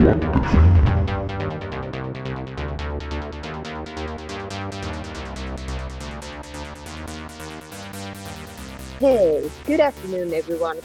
[0.00, 0.06] Hey,
[9.66, 10.78] good afternoon, everyone,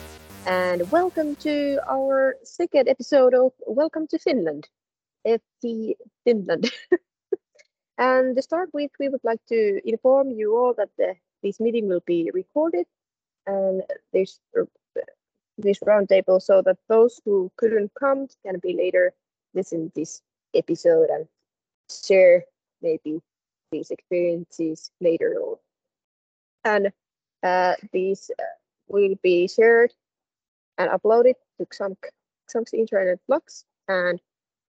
[0.45, 4.67] and welcome to our second episode of Welcome to Finland,
[5.25, 5.93] FT
[6.25, 6.69] Finland.
[7.97, 11.87] and to start with, we would like to inform you all that the, this meeting
[11.87, 12.85] will be recorded
[13.47, 14.41] and this
[15.57, 19.13] this roundtable so that those who couldn't come can be later
[19.53, 20.21] listen this
[20.53, 21.27] episode and
[21.89, 22.43] share
[22.81, 23.21] maybe
[23.71, 25.57] these experiences later on.
[26.63, 26.91] And
[27.43, 28.43] uh, these uh,
[28.87, 29.93] will be shared
[30.77, 31.97] and uploaded to Xamk,
[32.53, 33.63] Xamk's internet blogs.
[33.87, 34.19] And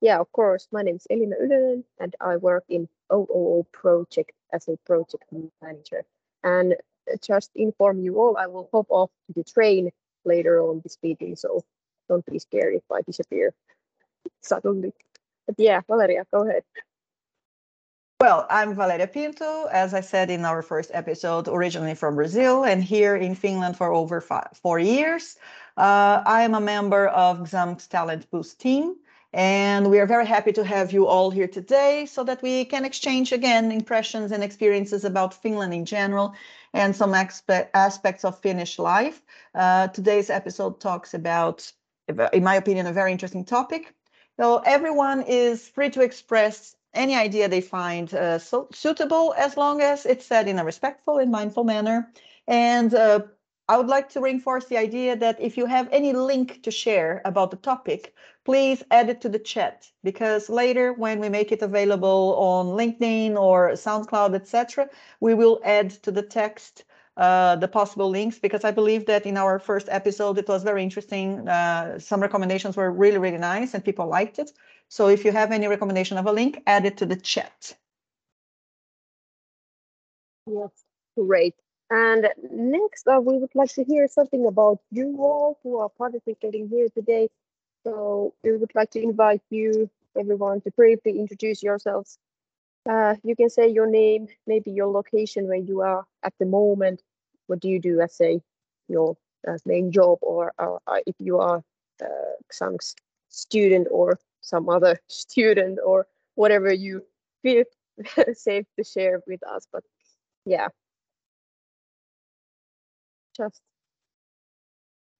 [0.01, 4.69] yeah, of course, my name is Elina Ylönen and I work in OOO project as
[4.69, 5.25] a project
[5.63, 6.05] manager.
[6.45, 6.77] And
[7.23, 9.91] just inform you all, I will hop off to the train
[10.27, 11.65] later on this meeting, so
[12.09, 13.55] don't be scared if I disappear
[14.43, 14.93] suddenly.
[15.47, 16.62] But yeah, Valeria, go ahead.
[18.19, 22.82] Well, I'm Valeria Pinto, as I said in our first episode, originally from Brazil and
[22.82, 25.37] here in Finland for over five, four years.
[25.77, 28.97] Uh, I am a member of Xamk's Talent Boost team,
[29.32, 32.85] and we are very happy to have you all here today so that we can
[32.85, 36.35] exchange again impressions and experiences about Finland in general
[36.73, 39.23] and some aspects of Finnish life.
[39.54, 41.71] Uh, today's episode talks about,
[42.32, 43.95] in my opinion, a very interesting topic.
[44.38, 49.80] So everyone is free to express any idea they find uh, so suitable as long
[49.80, 52.10] as it's said in a respectful and mindful manner.
[52.47, 53.21] And uh,
[53.69, 57.21] I would like to reinforce the idea that if you have any link to share
[57.24, 58.15] about the topic,
[58.47, 63.35] please add it to the chat because later when we make it available on LinkedIn
[63.37, 64.88] or SoundCloud, etc.,
[65.19, 66.84] we will add to the text
[67.16, 70.84] uh, the possible links because I believe that in our first episode it was very
[70.84, 71.49] interesting.
[71.49, 74.53] Uh, some recommendations were really, really nice and people liked it.
[74.88, 77.77] So if you have any recommendation of a link, add it to the chat.
[80.47, 80.71] Yes,
[81.19, 81.56] great.
[81.91, 86.69] And next, uh, we would like to hear something about you all who are participating
[86.69, 87.28] here today.
[87.86, 89.88] So we would like to invite you,
[90.19, 92.19] everyone, to briefly introduce yourselves.
[92.84, 97.00] Uh, you can say your name, maybe your location where you are at the moment.
[97.46, 98.42] What do you do as a
[98.88, 101.62] your uh, main job, or uh, if you are
[102.02, 102.76] uh, some
[103.28, 107.04] student or some other student or whatever you
[107.42, 107.62] feel
[108.32, 109.69] safe to share with us.
[109.72, 109.84] But
[110.44, 110.70] yeah,
[113.36, 113.60] just.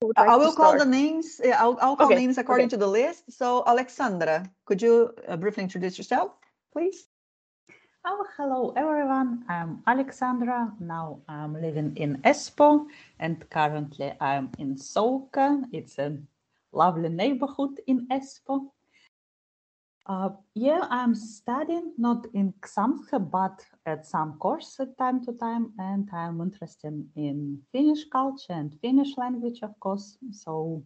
[0.01, 1.41] Like I will call the names.
[1.43, 2.15] Yeah, I'll, I'll call okay.
[2.15, 2.71] names according okay.
[2.71, 3.31] to the list.
[3.31, 6.33] So, Alexandra, could you uh, briefly introduce yourself,
[6.71, 7.07] please?
[8.05, 9.43] Oh, hello everyone.
[9.49, 10.71] I'm Alexandra.
[10.79, 12.85] Now I'm living in Espoo
[13.19, 15.63] and currently I'm in Souka.
[15.73, 16.17] It's a
[16.71, 18.69] lovely neighborhood in Espoo.
[20.07, 25.73] Uh, yeah, I'm studying not in Xamk, but at some course at time to time,
[25.77, 30.17] and I'm interested in Finnish culture and Finnish language, of course.
[30.31, 30.85] So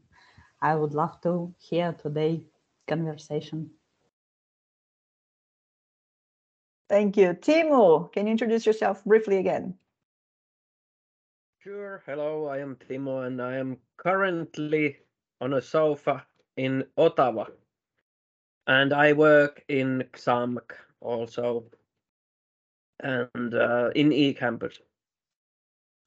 [0.59, 2.47] I would love to hear today
[2.87, 3.69] conversation.
[6.89, 7.33] Thank you.
[7.33, 9.75] Timo, can you introduce yourself briefly again?
[11.59, 12.01] Sure.
[12.07, 14.97] Hello, I am Timo, and I am currently
[15.39, 16.25] on a sofa
[16.57, 17.45] in Ottawa,
[18.67, 21.65] and I work in Xamk also,
[22.99, 24.79] and uh, in eCampus.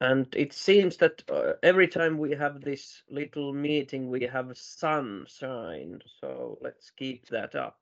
[0.01, 6.01] And it seems that uh, every time we have this little meeting, we have sunshine.
[6.21, 7.79] So let's keep that up.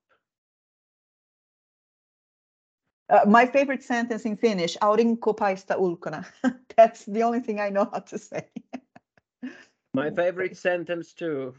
[3.09, 6.25] Uh, my favorite sentence in Finnish, aurinko paista ulkona.
[6.77, 8.49] That's the only thing I know how to say.
[9.95, 11.55] my favorite sentence too.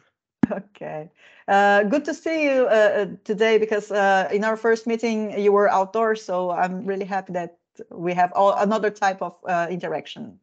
[0.51, 1.09] Okay.
[1.47, 5.51] Uh, good to see you uh, uh, today because uh, in our first meeting you
[5.51, 7.57] were outdoors, so I'm really happy that
[7.91, 10.39] we have all, another type of uh, interaction.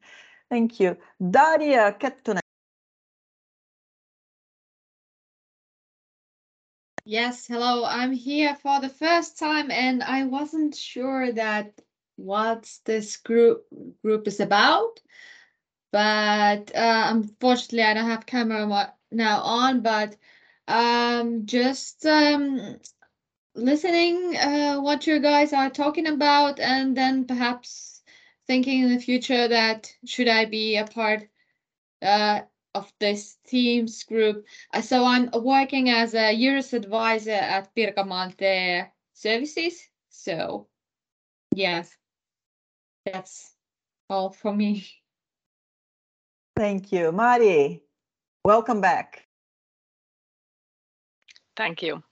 [0.50, 0.96] Thank you.
[1.30, 2.40] Daria Kettunen.
[7.04, 7.84] Yes, hello.
[7.84, 11.80] I'm here for the first time and I wasn't sure that
[12.16, 13.66] what this group
[14.02, 15.00] group is about.
[15.92, 18.66] But uh, unfortunately, I don't have camera
[19.10, 20.16] now on, but
[20.68, 22.78] um, just um,
[23.54, 28.02] listening uh, what you guys are talking about, and then perhaps
[28.46, 31.28] thinking in the future that should I be a part
[32.02, 32.40] uh,
[32.74, 34.46] of this teams group.
[34.72, 39.80] Uh, so I'm working as a years advisor at Pirkanmaan TE Services.
[40.08, 40.66] So
[41.54, 41.96] yes,
[43.04, 43.54] that's
[44.08, 44.86] all from me.
[46.56, 47.12] Thank you.
[47.12, 47.82] Mari,
[48.44, 49.26] welcome back.
[51.56, 52.02] Thank you.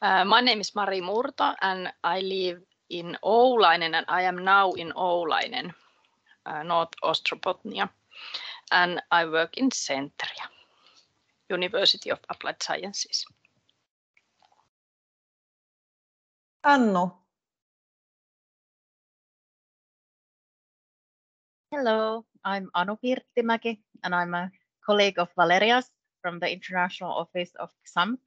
[0.00, 4.72] Uh, my name is Mari Murto and I live in Oulainen and I am now
[4.72, 5.72] in Oulainen,
[6.46, 7.88] uh, North Ostrobothnia.
[8.72, 10.48] And I work in Centria,
[11.50, 13.26] University of Applied Sciences.
[16.64, 17.10] Anu,
[21.70, 24.50] Hello, I'm Anu Pirttimäki, and I'm a
[24.84, 25.90] colleague of Valerias
[26.22, 28.18] from the International Office of XAMK.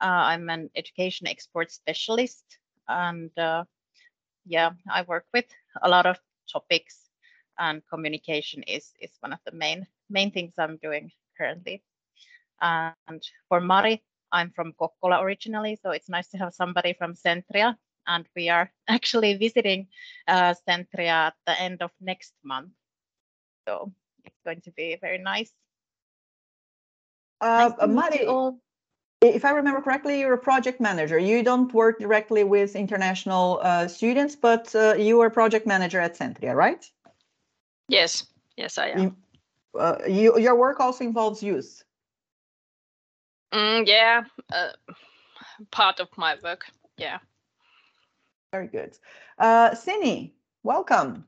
[0.00, 2.44] Uh, I'm an education export specialist,
[2.88, 3.64] and uh,
[4.46, 5.46] yeah, I work with
[5.82, 6.18] a lot of
[6.52, 7.10] topics,
[7.58, 11.82] and communication is is one of the main main things I'm doing currently.
[12.60, 14.02] And for Mari,
[14.32, 18.70] I'm from Kokkola originally, so it's nice to have somebody from Centria, and we are
[18.88, 19.88] actually visiting
[20.26, 22.70] uh, Centria at the end of next month.
[23.66, 23.92] So
[24.24, 25.52] it's going to be very nice.
[27.40, 28.54] Uh, Nice to meet Mari,
[29.20, 31.18] if I remember correctly, you're a project manager.
[31.18, 36.00] You don't work directly with international uh, students, but uh, you are a project manager
[36.00, 36.84] at Centria, right?
[37.88, 38.26] Yes,
[38.56, 38.98] yes, I am.
[39.00, 39.16] You-
[39.78, 41.84] Uh, you, your work also involves youth.
[43.52, 44.72] Mm, yeah, uh,
[45.70, 46.64] part of my work.
[46.96, 47.18] Yeah.
[48.50, 48.98] Very good.
[49.38, 50.32] Uh, Sini,
[50.62, 51.24] welcome.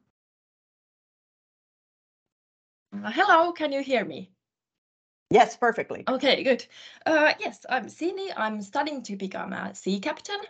[2.92, 4.30] Uh, Hello, can you hear me?
[5.30, 6.02] Yes, perfectly.
[6.08, 6.66] Okay, good.
[7.06, 8.32] Uh, yes, I'm Sini.
[8.36, 10.40] I'm studying to become a sea captain,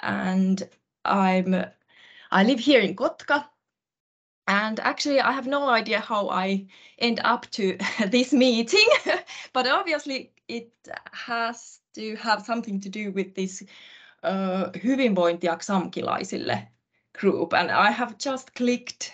[0.00, 0.68] and
[1.04, 1.54] I'm
[2.32, 3.46] I live here in Kotka.
[4.48, 6.66] And actually, I have no idea how I
[6.98, 7.78] end up to
[8.08, 8.86] this meeting,
[9.52, 10.72] but obviously it
[11.12, 13.62] has to have something to do with this
[14.24, 16.66] uh, XAMKilaisille
[17.14, 17.54] group.
[17.54, 19.12] And I have just clicked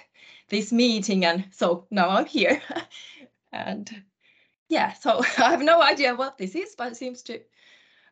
[0.49, 2.63] this meeting, and so now I'm here.
[3.53, 4.03] and
[4.73, 7.41] yeah, so I have no idea what this is, but it seems to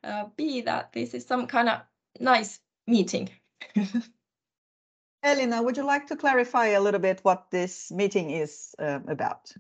[0.04, 1.80] uh, be that this is some kind of
[2.20, 3.30] nice meeting.
[5.22, 9.52] Elena, would you like to clarify a little bit what this meeting is um, about?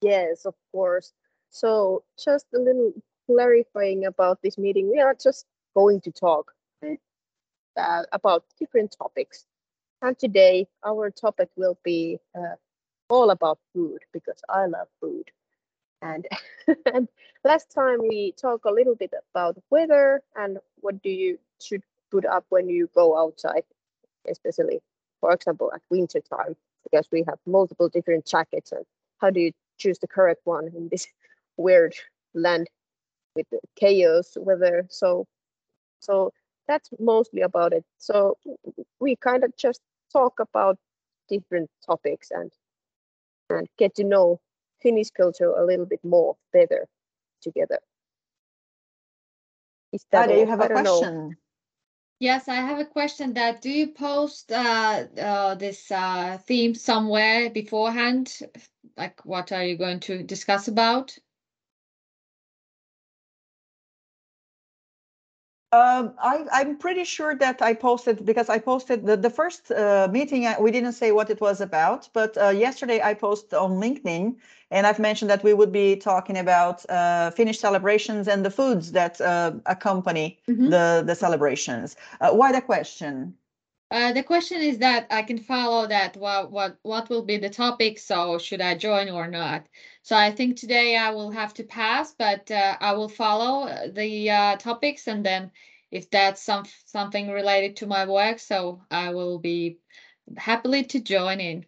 [0.00, 1.12] Yes, of course.
[1.50, 2.92] So just a little
[3.26, 4.90] clarifying about this meeting.
[4.90, 5.44] We are just
[5.74, 6.52] going to talk
[7.76, 9.44] uh, about different topics.
[10.02, 12.56] And today our topic will be uh,
[13.08, 15.30] all about food because I love food.
[16.02, 16.26] And,
[16.94, 17.08] and
[17.44, 22.24] last time we talked a little bit about weather and what do you should put
[22.24, 23.64] up when you go outside,
[24.28, 24.80] especially
[25.20, 28.84] for example at winter time, because we have multiple different jackets and
[29.18, 31.06] how do you choose the correct one in this
[31.56, 31.94] weird
[32.34, 32.68] land
[33.34, 33.46] with
[33.76, 34.86] chaos weather.
[34.90, 35.26] So
[36.00, 36.32] so
[36.66, 37.84] that's mostly about it.
[37.98, 38.36] So
[39.00, 39.80] we kind of just
[40.12, 40.78] talk about
[41.28, 42.50] different topics and
[43.50, 44.40] and get to know
[44.82, 46.86] Finnish culture a little bit more better
[47.42, 47.80] together.
[49.92, 51.00] Is that Ade, you have I a don't know.
[51.00, 51.36] question.
[52.20, 57.50] Yes, I have a question that do you post uh, uh, this uh, theme somewhere
[57.50, 58.40] beforehand?
[58.96, 61.16] Like what are you going to discuss about?
[65.70, 70.08] Um, I, I'm pretty sure that I posted because I posted the, the first uh,
[70.10, 70.46] meeting.
[70.46, 74.36] I, we didn't say what it was about, but uh, yesterday I posted on LinkedIn
[74.70, 78.92] and I've mentioned that we would be talking about uh, Finnish celebrations and the foods
[78.92, 80.70] that uh, accompany Mhm.
[80.70, 81.96] the, the celebrations.
[82.20, 83.34] Uh, why the question?
[83.90, 87.48] Uh, the question is that I can follow that what what what will be the
[87.48, 89.66] topic, so should I join or not?
[90.08, 93.88] So I think today I will have to pass, but uh, I will follow uh,
[93.92, 95.50] the uh, topics and then
[95.90, 99.80] if that's some something related to my work, so I will be
[100.38, 101.66] happily to join in.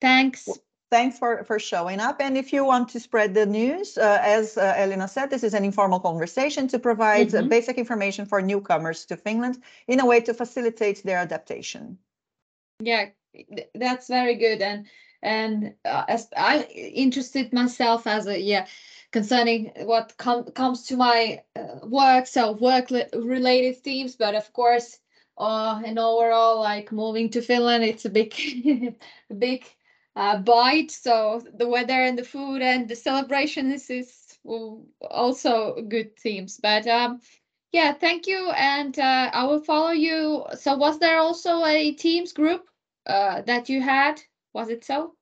[0.00, 0.48] Thanks.
[0.90, 2.20] Thanks for, for showing up.
[2.20, 5.54] And if you want to spread the news, uh, as uh, Elena said, this is
[5.54, 7.48] an informal conversation to provide uh, Mhm.
[7.48, 11.96] basic information for newcomers to Finland in a way to facilitate their adaptation.
[12.80, 14.62] Yeah, th- that's very good.
[14.62, 14.88] And
[15.22, 18.66] and uh, as I interested myself as a yeah
[19.12, 24.52] concerning what com comes to my uh, work, so work li- related themes, but of
[24.52, 24.98] course,
[25.38, 28.34] uh, and overall, like moving to Finland, it's a big,
[29.38, 29.64] big
[30.16, 30.90] uh, bite.
[30.90, 34.38] So the weather and the food and the celebrations is
[35.10, 36.58] also good themes.
[36.62, 37.20] But um,
[37.72, 40.44] yeah, thank you, and uh, I will follow you.
[40.54, 42.68] So was there also a Teams group
[43.06, 44.20] uh, that you had?
[44.52, 45.14] Was it so?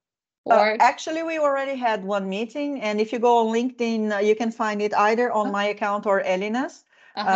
[0.47, 4.19] Uh, Or actually, we already had one meeting, and if you go on LinkedIn, uh,
[4.21, 5.51] you can find it either on Oh.
[5.51, 6.85] my account or Elina's.
[7.17, 7.31] uh-huh.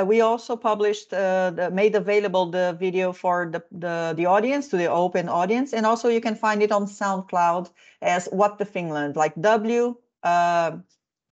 [0.00, 4.68] Uh, we also published, uh, the, made available the video for the, the the audience
[4.68, 8.64] to the open audience, and also you can find it on SoundCloud as What the
[8.64, 10.70] Finland, like W uh,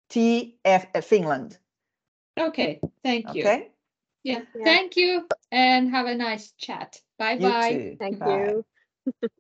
[0.09, 1.59] T F uh, Finland.
[2.39, 3.43] Okay, thank you.
[3.43, 3.71] Okay.
[4.23, 4.65] Yeah, Yeah.
[4.65, 7.01] thank you and have a nice chat.
[7.19, 7.97] Bye bye.
[7.99, 8.55] Thank Bye.
[8.55, 8.65] you.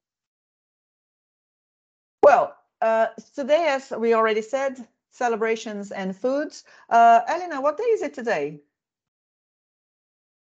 [2.22, 6.64] Well, uh, today, as we already said, celebrations and foods.
[6.88, 8.60] Uh, Elena, what day is it today?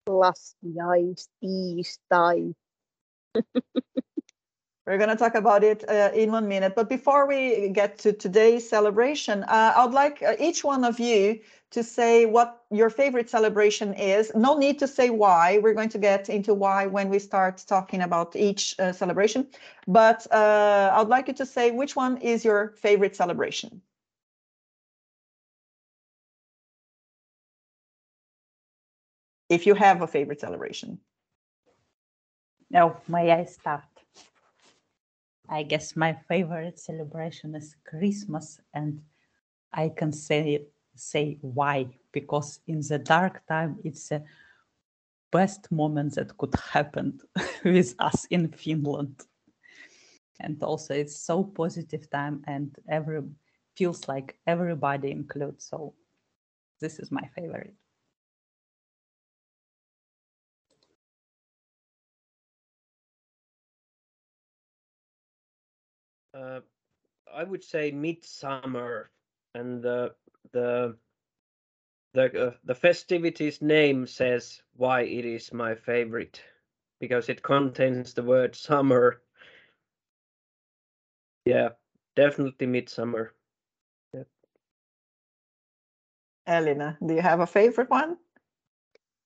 [0.08, 2.54] last Laskiaistiistai.
[4.86, 6.76] We're going to talk about it uh, in one minute.
[6.76, 11.40] But before we get to today's celebration, uh, I'd like uh, each one of you
[11.72, 14.32] to say what your favorite celebration is.
[14.36, 15.58] No need to say why.
[15.58, 19.48] We're going to get into why when we start talking about each uh, celebration.
[19.88, 23.82] But uh, I'd like you to say which one is your favorite celebration.
[29.50, 31.00] If you have a favorite celebration.
[32.70, 33.84] Now, may I start?
[35.48, 39.02] I guess my favorite celebration is Christmas, and
[39.72, 44.24] I can say say why because in the dark time it's the
[45.32, 47.20] best moment that could happen
[47.66, 49.22] with us in Finland,
[50.40, 53.22] and also it's so positive time and every
[53.76, 55.66] feels like everybody includes.
[55.66, 55.94] So
[56.80, 57.76] this is my favorite.
[66.34, 66.62] Uh,
[67.34, 69.10] I would say midsummer,
[69.54, 70.14] and the
[70.56, 70.96] the
[72.14, 76.42] the uh, the festivities name says why it is my favorite,
[77.00, 79.22] because it contains the word summer.
[81.46, 81.70] Yeah,
[82.16, 83.34] definitely midsummer.
[84.14, 84.24] Yeah.
[86.48, 88.18] Elena, do you have a favorite one?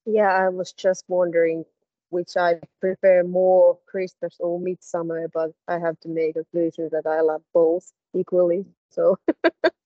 [0.05, 1.63] Yeah, I was just wondering
[2.09, 7.05] which I prefer more, Christmas or Midsummer, but I have to make a conclusion that
[7.05, 8.65] I love both equally.
[8.89, 9.17] So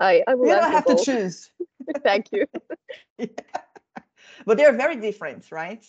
[0.00, 1.04] I I will You don't answer have to both.
[1.04, 1.50] choose.
[2.04, 2.46] Thank you.
[4.46, 5.84] but they're very different, right?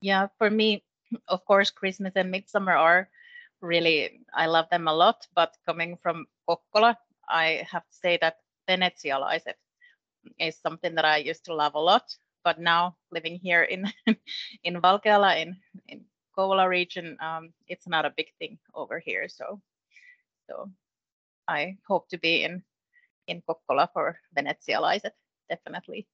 [0.00, 0.84] Yeah, for me,
[1.28, 3.10] of course, Christmas and Midsummer are
[3.60, 5.26] really, I love them a lot.
[5.34, 6.96] But coming from Kokkola,
[7.28, 9.54] I have to say that Venetsialaiset
[10.38, 12.16] is something that I used to love a lot.
[12.44, 13.92] But now living here in
[14.64, 15.56] in Valkeala, in
[15.88, 16.04] in
[16.36, 19.28] Kouvola region, um, it's not a big thing over here.
[19.28, 19.60] So,
[20.50, 20.70] so
[21.48, 22.62] I hope to be in
[23.26, 25.12] in Kokkola for Venetsialaiset,
[25.48, 26.06] definitely.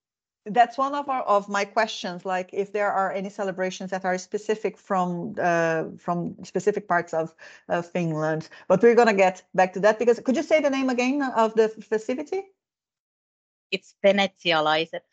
[0.45, 2.25] That's one of our of my questions.
[2.25, 7.35] Like, if there are any celebrations that are specific from uh, from specific parts of
[7.69, 10.91] of Finland, but we're gonna get back to that because could you say the name
[10.91, 12.43] again of the festivity?
[13.71, 15.07] It's Venetsialaiset.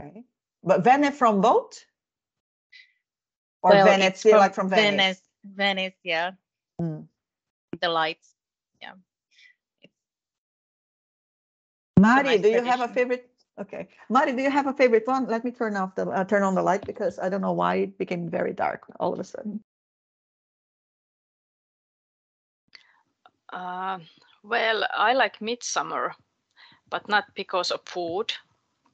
[0.00, 0.24] Okay,
[0.62, 1.86] but Vene from boat
[3.62, 5.00] or Well, it's Venezia, like from Venice.
[5.00, 6.30] Venice, Venice, yeah.
[6.80, 7.08] Mm.
[7.80, 8.34] The lights,
[8.80, 8.94] yeah.
[12.04, 13.30] It's Mari, nice do you have a favorite?
[13.58, 15.26] Okay, Mari, do you have a favorite one?
[15.26, 17.76] Let me turn off the uh, turn on the light because I don't know why
[17.76, 19.62] it became very dark all of a sudden.
[23.52, 23.98] Uh,
[24.42, 26.14] well, I like midsummer,
[26.90, 28.32] but not because of food,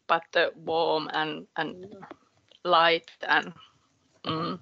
[0.06, 1.96] but the warm and and
[2.64, 3.52] light and
[4.24, 4.58] mm,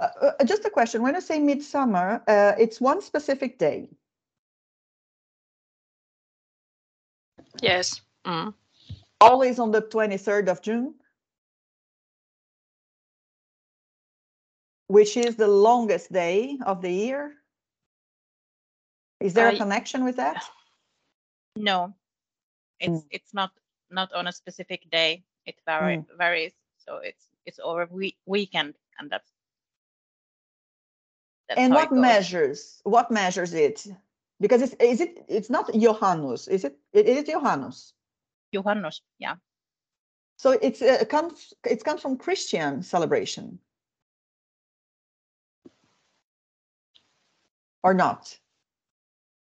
[0.00, 0.08] Uh,
[0.40, 1.02] uh, just a question.
[1.02, 3.90] When I say midsummer, uh, it's one specific day.
[7.62, 8.00] yes.
[8.26, 8.54] Mm.
[9.20, 10.94] Always on the 23rd of June,
[14.88, 17.34] which is the longest day of the year.
[19.20, 20.44] Is there a I- connection with that?
[21.56, 21.94] no,
[22.80, 23.08] it's Mm.
[23.10, 23.52] it's not
[23.90, 25.24] not on a specific day.
[25.46, 26.06] It vary, Mm.
[26.18, 29.33] varies, so it's it's over we- weekend, and that's.
[31.48, 32.80] That's And what measures?
[32.84, 33.86] What measures it?
[34.40, 36.76] Because it's is it it's not Johannes, is it?
[36.92, 37.94] It is Johannes.
[38.52, 39.36] Johannes, yeah.
[40.36, 43.58] So it's uh, it comes it comes from Christian celebration.
[47.82, 48.38] Or not?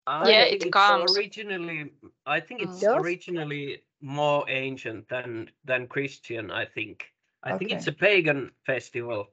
[0.07, 1.17] I Yeah, it comes.
[1.17, 1.93] originally.
[2.27, 2.95] I think it's Yes.
[2.95, 6.51] originally more ancient than than Christian.
[6.51, 7.11] I think.
[7.43, 9.31] I think it's a pagan festival.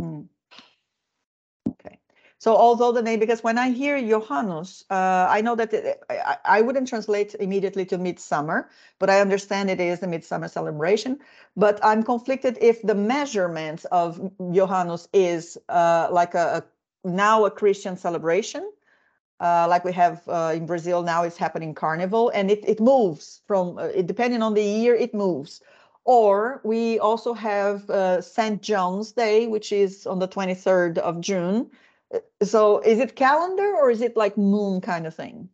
[0.00, 0.28] Mm.
[1.68, 1.98] Okay.
[2.42, 6.38] So although the name, because when I hear Johannes, uh, I know that it, I,
[6.44, 8.68] I- wouldn't translate immediately to midsummer,
[8.98, 11.20] but I understand it is the midsummer celebration.
[11.56, 14.18] But I'm conflicted if the measurement of
[14.50, 16.46] Johannes is uh, like a,
[17.04, 18.68] a now a Christian celebration,
[19.38, 21.22] uh, like we have uh, in Brazil now.
[21.22, 25.14] It's happening Carnival, and it it moves from uh, it, depending on the year, it
[25.14, 25.60] moves.
[26.04, 28.60] Or we also have uh, St.
[28.60, 31.70] John's Day, which is on the 23rd of June.
[32.12, 35.50] Uh, So is it calendar or is it like moon kind of thing?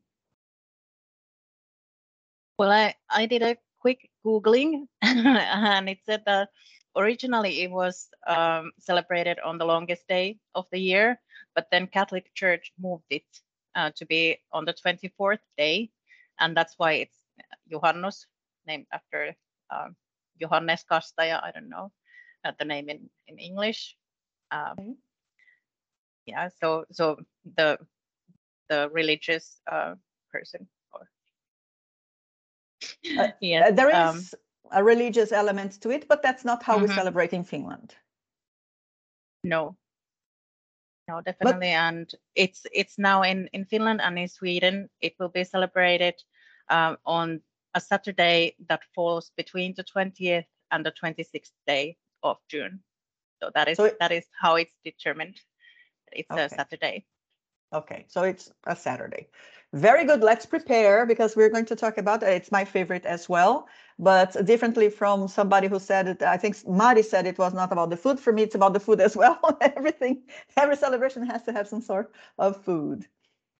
[2.58, 6.48] Well, I, I did a quick Googling and it said that
[6.96, 11.20] originally it was um, celebrated on the longest day of the year,
[11.54, 13.26] but then Catholic Church moved it
[13.74, 15.90] uh, to be on the 24th day.
[16.40, 17.18] And that's why it's
[17.72, 18.26] juhannus
[18.66, 19.34] named after
[19.70, 19.96] um,
[20.40, 21.42] Johannes Kastaja.
[21.42, 21.92] I don't know
[22.44, 23.96] uh, the name in, in English.
[24.50, 24.94] Um, Okay.
[26.28, 27.16] Yeah, so so
[27.56, 27.78] the
[28.68, 29.94] the religious uh,
[30.30, 31.08] person or
[33.18, 34.34] Uh, yes, Uh, there um, is
[34.70, 36.94] a religious element to it, but that's not how we Mhm.
[36.94, 37.96] celebrate in Finland.
[39.42, 39.76] No.
[41.08, 41.68] No, definitely.
[41.72, 44.90] And it's it's now in, in Finland and in Sweden.
[45.00, 46.14] It will be celebrated
[46.68, 47.40] um, on
[47.74, 52.84] a Saturday that falls between the 20th and the 26th day of June.
[53.42, 55.40] So that is So it- that is how it's determined.
[56.12, 56.44] It's Okay.
[56.44, 57.04] a Saturday.
[57.72, 59.28] Okay, so it's a Saturday.
[59.74, 60.22] Very good.
[60.22, 62.28] Let's prepare because we're going to talk about it.
[62.30, 66.22] It's my favorite as well, but differently from somebody who said it.
[66.22, 68.18] I think Mari said it was not about the food.
[68.18, 69.38] For me, it's about the food as well.
[69.60, 70.22] Everything,
[70.56, 73.06] every celebration has to have some sort of food.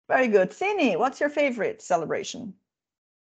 [0.09, 0.51] Very good.
[0.51, 2.55] Sini, what's your favorite celebration?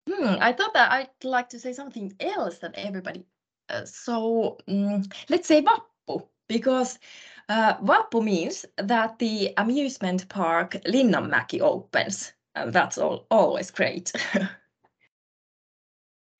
[0.09, 3.25] Hmm, I thought that I'd like to say something else than everybody.
[3.69, 6.99] Uh, so mm, let's say Vappu, because
[7.49, 12.33] uh, Vappu means that the amusement park Linnanmäki opens.
[12.55, 14.11] And that's all, always great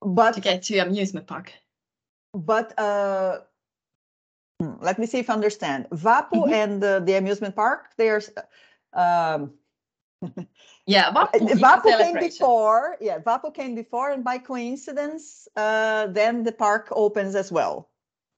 [0.02, 1.54] But to get to amusement park.
[2.34, 3.40] but uh,
[4.60, 5.88] hmm, let me see if I understand.
[5.92, 6.54] Vapu Mhm.
[6.54, 7.90] and the, the amusement park.
[7.98, 8.30] There's
[8.94, 9.54] um,
[10.86, 12.98] Yeah, Vappu is a Vapu came before.
[13.02, 17.90] Yeah, Vapu came before, and by coincidence, uh, then the park opens as well.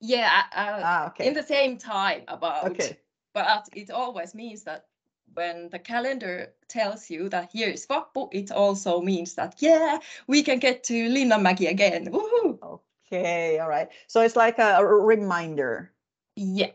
[0.01, 1.27] Yeah, uh, Ah, okay.
[1.27, 2.71] in the same time about.
[2.71, 2.97] okay.
[3.33, 4.87] But it always means that
[5.33, 10.41] when the calendar tells you that here is Vappu, it also means that yeah, we
[10.41, 12.07] can get to Linnanmäki again.
[12.11, 12.79] Woohoo!
[13.05, 13.59] Okay.
[13.59, 13.89] All right.
[14.07, 15.91] So it's like a, a reminder.
[16.35, 16.71] Yeah.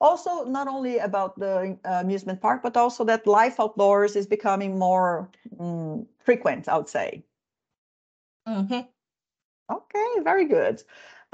[0.00, 4.78] Also, not only about the uh, amusement park, but also that life outdoors is becoming
[4.78, 6.68] more mm, frequent.
[6.68, 7.24] I would say.
[8.46, 8.88] Mhm.
[9.70, 10.82] Okay, very good.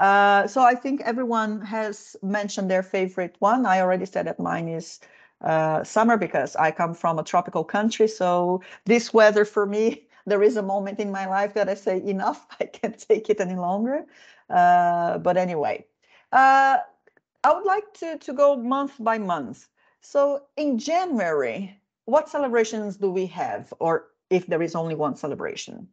[0.01, 3.65] Uh, so I think everyone has mentioned their favorite one.
[3.67, 4.99] I already said that mine is
[5.41, 8.09] uh, summer because I come from a tropical country.
[8.09, 12.01] So this weather for me, there is a moment in my life that I say
[12.03, 12.47] enough.
[12.61, 14.05] I can't take it any longer.
[14.49, 15.85] Uh, but anyway,
[16.33, 16.79] uh,
[17.43, 19.69] I would like to to go month by month.
[20.01, 25.89] So in January, what celebrations do we have, or if there is only one celebration?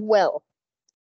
[0.00, 0.42] Well,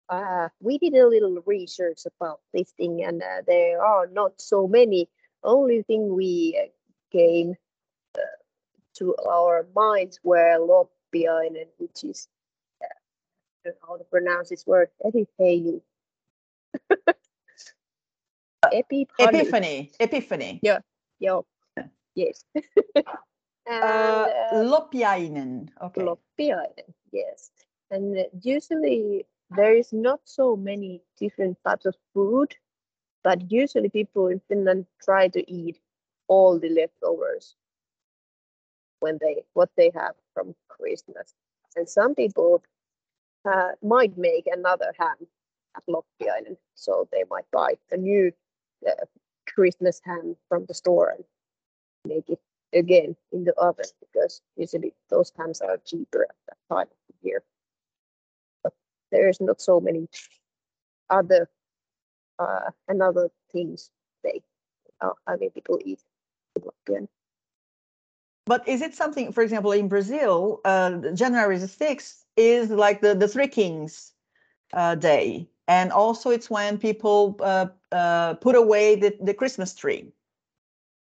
[0.09, 4.67] uh, we did a little research about this thing, and uh, there are not so
[4.67, 5.09] many.
[5.45, 6.69] Only thing we uh,
[7.13, 7.55] came
[8.17, 8.23] uh,
[8.95, 12.29] to our minds were Loppiainen, which is
[12.83, 15.83] uh, I don't know how to pronounce this word, Epiphany.
[18.73, 19.07] Epiphany.
[19.21, 19.93] Epiphany.
[20.01, 20.61] Epiphany.
[20.63, 20.79] Yeah.
[22.15, 22.45] Yes.
[22.55, 25.69] and Uh, uh, Loppiainen.
[25.81, 26.03] Okay.
[26.03, 27.51] Loppiainen, yes.
[27.91, 32.55] And usually there is not so many different types of food,
[33.25, 35.81] but usually people in Finland try to eat
[36.29, 37.57] all the leftovers
[39.01, 41.35] when they what they have from Christmas.
[41.77, 42.63] And some people
[43.45, 45.27] uh, might make another ham
[45.77, 48.33] at Loppiainen, so they might buy a new
[48.87, 49.05] uh,
[49.47, 51.25] Christmas ham from the store and
[52.05, 52.41] make it
[52.75, 57.29] again in the oven because usually those hams are cheaper at that time of the
[57.29, 57.43] year.
[59.11, 60.09] But there's not so many
[61.11, 61.49] other
[62.39, 63.91] uh, and other things
[64.23, 64.43] they
[65.01, 66.01] uh, I mean people eat
[66.57, 67.09] in Latvian.
[68.47, 73.15] But is it something, for example, in Brazil, uh, January the 6th is like the,
[73.15, 74.15] the Three Kings
[74.73, 75.51] uh, Day.
[75.69, 80.15] And also it's when people uh, uh, put away the, the Christmas tree,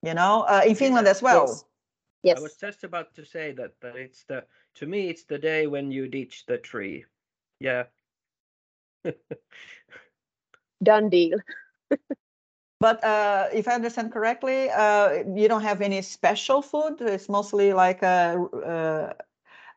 [0.03, 1.47] you know, uh, in Finland as well.
[1.49, 1.65] Yes.
[2.23, 2.39] Yes.
[2.39, 4.45] I was just about to say that that it's the
[4.77, 7.05] to me it's the day when you ditch the tree.
[7.63, 7.85] Yeah.
[10.83, 11.39] Done deal.
[12.81, 17.01] But uh, if I understand correctly, uh, you don't have any special food.
[17.01, 19.13] It's mostly like a, uh,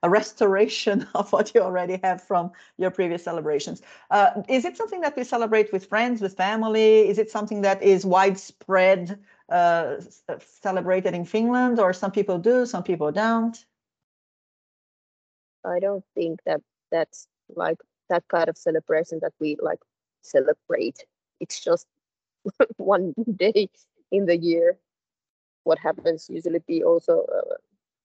[0.03, 3.81] a restoration of what you already have from your previous celebrations.
[4.09, 7.07] Uh, is it something that we celebrate with friends, with family?
[7.07, 9.19] Is it something that is widespread,
[9.49, 9.97] uh,
[10.29, 13.65] uh, celebrated in Finland, or some people do, some people don't?
[15.65, 17.77] I don't think that that's like
[18.09, 19.79] that kind of celebration that we like
[20.21, 21.05] celebrate.
[21.39, 21.87] It's just
[22.77, 23.69] one day
[24.11, 24.77] in the year.
[25.63, 27.55] What happens usually be also uh,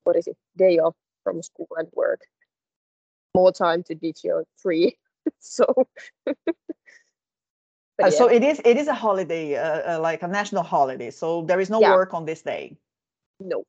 [0.04, 2.22] what is it day off from school and work.
[3.34, 4.96] More time to ditch your tree.
[5.38, 5.66] so.
[8.02, 11.10] Uh, So it is it is a holiday, uh, uh, like a national holiday.
[11.10, 11.92] So there is no Yeah.
[11.92, 12.78] work on this day.
[13.40, 13.64] no.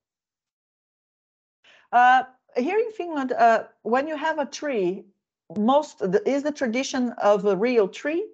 [1.92, 2.24] Uh,
[2.56, 5.06] here in Finland, uh, when you have a tree,
[5.58, 8.26] most is the tradition of a real tree,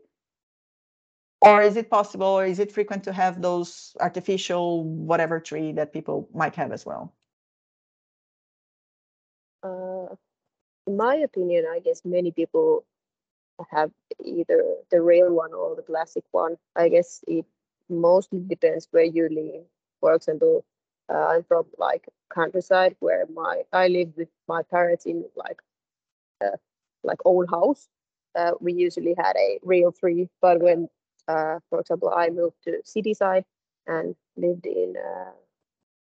[1.41, 5.93] or is it possible, or is it frequent to have those artificial whatever tree that
[5.93, 7.13] people might have as well?
[9.63, 10.15] Uh,
[10.87, 12.85] in my opinion, I guess many people
[13.69, 13.91] have
[14.23, 16.57] either the real one or the plastic one.
[16.75, 17.45] I guess it
[17.89, 19.63] mostly depends where you live.
[20.01, 20.65] For example,
[21.09, 25.61] uh, I'm from like countryside where my I live with my parents in like
[26.43, 26.57] uh,
[27.03, 27.87] like old house.
[28.35, 30.87] Uh, we usually had a real tree, but when,
[31.27, 33.45] uh, for example, I moved to city side
[33.87, 35.31] and lived in uh,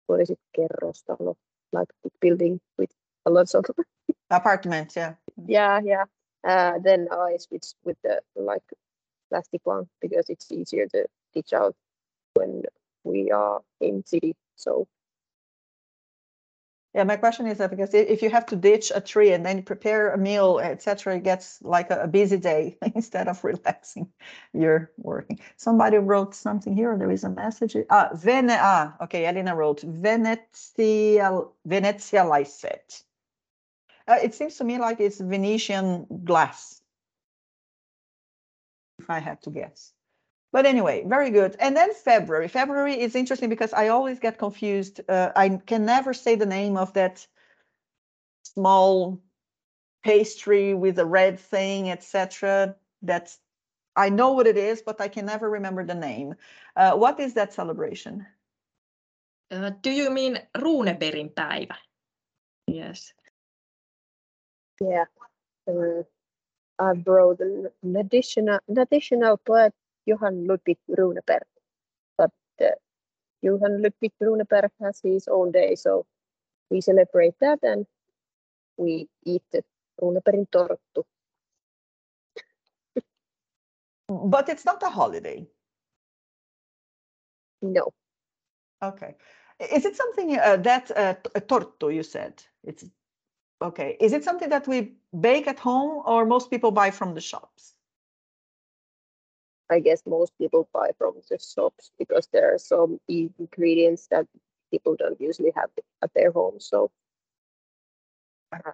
[0.06, 1.36] what is it, kerrostalo,
[1.72, 2.90] like big building with
[3.24, 3.64] a lot of
[4.30, 5.14] Apartment, yeah.
[5.46, 6.04] yeah yeah
[6.46, 8.62] uh, then i switched with the like
[9.28, 11.74] plastic one because it's easier to teach out
[12.34, 12.62] when
[13.04, 14.86] we are in city so
[16.96, 19.62] Yeah, my question is that because if you have to ditch a tree and then
[19.62, 24.08] prepare a meal, etc., it gets like a, busy day instead of relaxing.
[24.54, 25.38] You're working.
[25.58, 26.96] Somebody wrote something here.
[26.96, 27.76] There is a message.
[27.90, 28.48] Ah, Vene.
[28.52, 29.26] Ah, okay.
[29.26, 31.42] Elena wrote Venezia.
[31.66, 33.02] Venezia Lyset.
[34.08, 36.80] Uh, it seems to me like it's Venetian glass.
[39.00, 39.92] If I had to guess.
[40.52, 41.56] But anyway, very good.
[41.58, 42.48] And then February.
[42.48, 45.00] February is interesting because I always get confused.
[45.08, 47.26] Uh, I can never say the name of that
[48.42, 49.20] small
[50.02, 52.76] pastry with a red thing, etc.
[53.02, 53.38] That's
[53.96, 56.34] I know what it is, but I can never remember the name.
[56.76, 58.26] Uh, what is that celebration?
[59.50, 61.74] Uh, do you mean Runebergin päivä?
[62.66, 63.12] Yes.
[64.80, 65.06] yeah
[65.68, 66.02] uh,
[66.78, 69.74] i brought an additional an additional poet
[70.06, 71.48] Johan Ludvig Runeberg
[72.16, 72.76] but uh,
[73.42, 76.06] Johan Ludvig Runeberg has his own day so
[76.70, 77.86] we celebrate that and
[78.76, 79.62] we eat the
[80.00, 81.04] runebergin torttu
[84.08, 85.48] But it's not a holiday.
[87.62, 87.92] no
[88.82, 89.14] Okay.
[89.58, 92.42] Is it something uh, that uh, uh, torto you said?
[92.62, 92.84] It's
[93.62, 93.96] okay.
[94.00, 97.75] Is it something that we bake at home or most people buy from the shops?
[99.70, 104.26] I guess most people buy from the shops because there are some ingredients that
[104.70, 105.70] people don't usually have
[106.02, 106.60] at their home.
[106.60, 106.90] So
[108.52, 108.72] uh,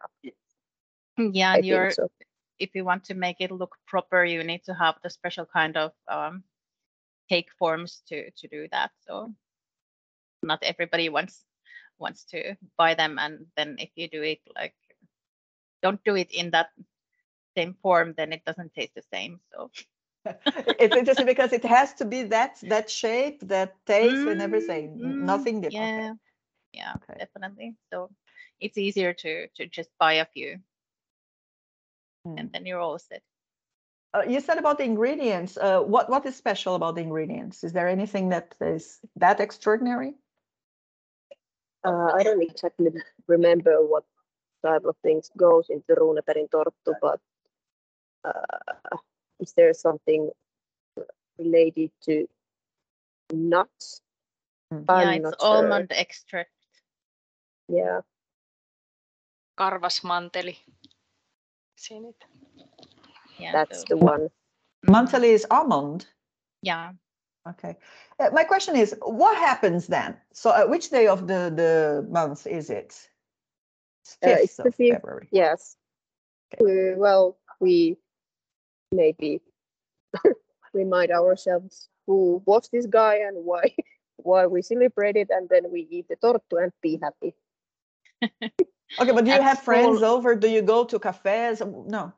[1.18, 2.10] Yeah, I and you're so.
[2.58, 5.76] if you want to make it look proper, you need to have the special kind
[5.76, 6.44] of um,
[7.28, 8.90] cake forms to to do that.
[9.06, 9.34] So
[10.42, 11.44] not everybody wants
[11.98, 14.74] wants to buy them, and then if you do it like
[15.82, 16.70] don't do it in that
[17.56, 19.40] same form, then it doesn't taste the same.
[19.52, 19.70] So
[20.78, 24.98] it's interesting because it has to be that that shape, that taste, and everything.
[24.98, 25.92] Mm, mm, Nothing different.
[25.94, 26.14] Yeah,
[26.72, 27.18] yeah, Okay.
[27.18, 27.76] definitely.
[27.90, 28.10] So
[28.60, 30.60] it's easier to to just buy a few,
[32.26, 32.38] Mm.
[32.38, 33.22] and then you're all set.
[34.14, 35.56] Uh, you said about the ingredients.
[35.56, 37.64] Uh, what what is special about the ingredients?
[37.64, 40.14] Is there anything that is that extraordinary?
[41.84, 42.90] Uh, I don't exactly
[43.26, 44.04] remember what
[44.64, 47.20] type of things goes into Runebergin torttu, but
[48.24, 48.96] uh,
[49.42, 50.30] is there something
[51.38, 52.26] related to
[53.32, 54.00] nuts?
[54.72, 54.84] Mm.
[54.88, 55.48] I'm yeah, it's not sure.
[55.48, 56.50] almond extract.
[57.68, 58.00] Yeah,
[59.58, 60.56] Karvasmanteli.
[61.76, 62.24] Seen it.
[63.38, 64.28] Yeah, that's so- the one.
[64.86, 66.06] Manteli is almond.
[66.62, 66.92] yeah.
[67.48, 67.76] Okay.
[68.20, 70.16] Uh, my question is, what happens then?
[70.32, 72.94] So, uh, which day of the the month is it?
[74.04, 74.92] It's Uh, it's Fifth the of fifth.
[74.94, 75.28] February.
[75.32, 75.76] Yes.
[76.60, 77.96] We, well, we
[78.92, 79.40] maybe
[80.74, 83.74] remind ourselves who was this guy and why
[84.16, 87.34] why we celebrate it, and then we eat the torttu and be happy.
[89.00, 90.36] Okay, but do you At have friends over?
[90.36, 91.62] Do you go to cafes?
[91.64, 92.12] No.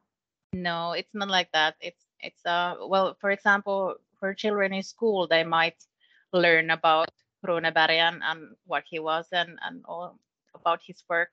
[0.53, 1.77] No, it's not like that.
[1.81, 5.79] It's it's uh well, for example, for children in school, they might
[6.33, 7.11] learn about
[7.47, 10.19] Runeberg and, and what he was and and all
[10.55, 11.31] about his work.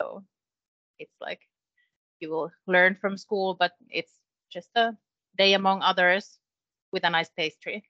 [0.00, 0.24] So
[0.98, 1.40] it's like
[2.20, 4.18] you will learn from school, but it's
[4.50, 4.96] just a
[5.36, 6.38] day among others
[6.92, 7.84] with a nice pastry.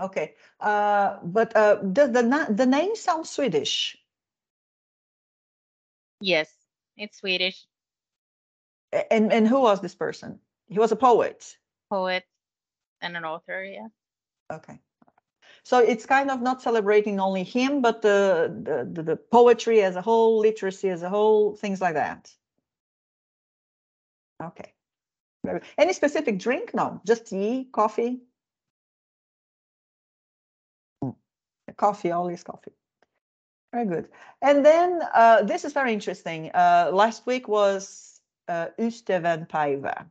[0.00, 0.34] Okay.
[0.60, 3.96] Uh, but uh, does the na- the name sound Swedish?
[6.20, 6.52] Yes,
[6.96, 7.66] it's Swedish.
[9.10, 10.40] And and who was this person?
[10.68, 11.56] He was a poet.
[11.90, 12.24] Poet
[13.00, 13.88] and an author, yeah.
[14.52, 14.80] Okay.
[15.64, 19.96] So it's kind of not celebrating only him, but the the, the, the poetry as
[19.96, 22.32] a whole, literacy as a whole, things like that.
[24.42, 24.72] Okay.
[25.48, 26.74] Very- Any specific drink?
[26.74, 28.20] No, just tea, coffee.
[31.76, 32.72] Coffee, always coffee.
[33.72, 34.08] Very good.
[34.42, 36.50] And then uh, this is very interesting.
[36.54, 40.06] Uh, last week was uh, Ystävänpäivä.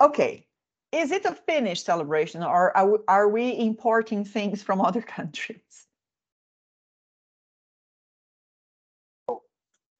[0.00, 0.46] Okay.
[0.92, 5.86] Is it a Finnish celebration or are we, are we importing things from other countries?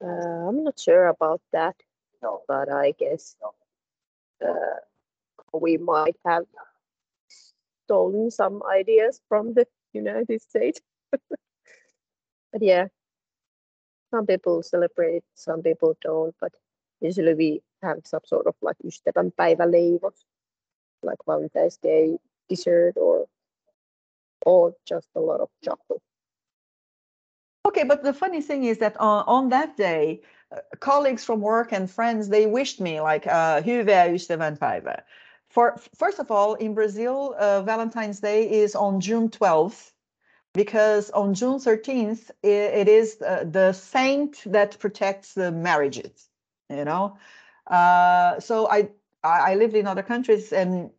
[0.03, 1.77] Uh, I'm not sure about that,
[2.49, 3.37] but I guess
[4.47, 4.81] uh,
[5.53, 6.45] we might have
[7.85, 10.81] stolen some ideas from the United States.
[11.11, 12.87] but yeah,
[14.11, 16.35] some people celebrate, some people don't.
[16.41, 16.53] But
[17.01, 20.17] usually we have some sort of like ystävänpäiväleivot,
[21.03, 23.27] like Valentine's Day dessert, or
[24.47, 26.03] or just a lot of chocolate.
[27.71, 31.73] Okay, but the funny thing is that on, on that day, uh, colleagues from work
[31.73, 35.03] and friends they wished me like uh, "Hyvää ystävänpäivää."
[35.49, 39.93] For first of all, in Brazil, uh, Valentine's Day is on June 12th,
[40.53, 42.49] because on June 13th i
[42.81, 46.29] it is uh, the saint that protects the marriages.
[46.69, 47.19] You know,
[47.69, 48.89] uh, so I,
[49.23, 50.91] I I lived in other countries and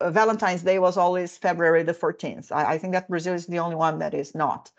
[0.00, 2.52] uh, Valentine's Day was always February the 14th.
[2.52, 4.70] I, I think that Brazil is the only one that is not.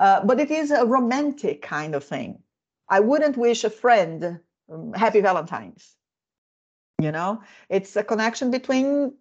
[0.00, 2.42] Uh, but it is a romantic kind of thing.
[2.88, 4.40] I wouldn't wish a friend
[4.72, 5.94] um, happy Valentine's.
[7.00, 9.14] You know, it's a connection between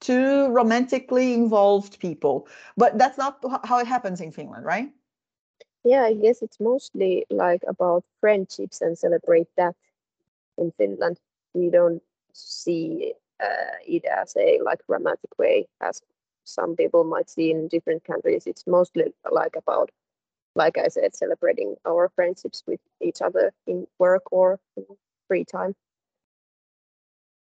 [0.00, 2.48] two romantically involved people.
[2.76, 4.90] But that's not how it happens in Finland, right?
[5.84, 9.76] Yeah, I guess it's mostly like about friendships and celebrate that
[10.58, 11.18] in Finland.
[11.54, 16.02] We don't see uh, it as a like romantic way as
[16.44, 18.46] some people might see in different countries.
[18.46, 19.90] It's mostly like about,
[20.54, 24.84] like I said, celebrating our friendships with each other in work or in
[25.28, 25.74] free time.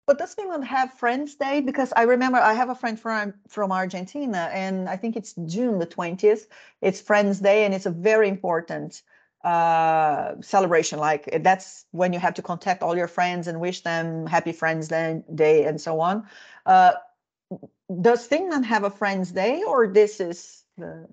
[0.07, 1.61] But does Finland have Friends Day?
[1.61, 5.79] Because I remember I have a friend from from Argentina, and I think it's June
[5.79, 6.47] the twentieth.
[6.81, 9.01] It's Friends Day, and it's a very important
[9.43, 10.99] uh, celebration.
[10.99, 14.87] Like that's when you have to contact all your friends and wish them Happy Friends
[14.87, 16.27] Day, Day and so on.
[16.67, 16.93] Uh,
[18.01, 21.07] does Finland have a Friends Day, or this is the?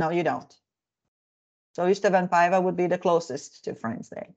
[0.00, 0.52] No, you don't.
[1.78, 4.34] So Ystävänpäivä would be the closest to Friends Day.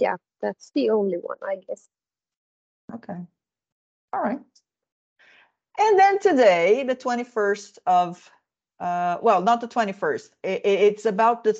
[0.00, 1.90] Yeah, that's the only one, I guess.
[2.94, 3.16] Okay.
[4.12, 4.40] All right.
[5.78, 8.30] And then today, the 21st of,
[8.80, 10.34] uh, well, not the 21st.
[10.42, 11.54] I- i- it's about the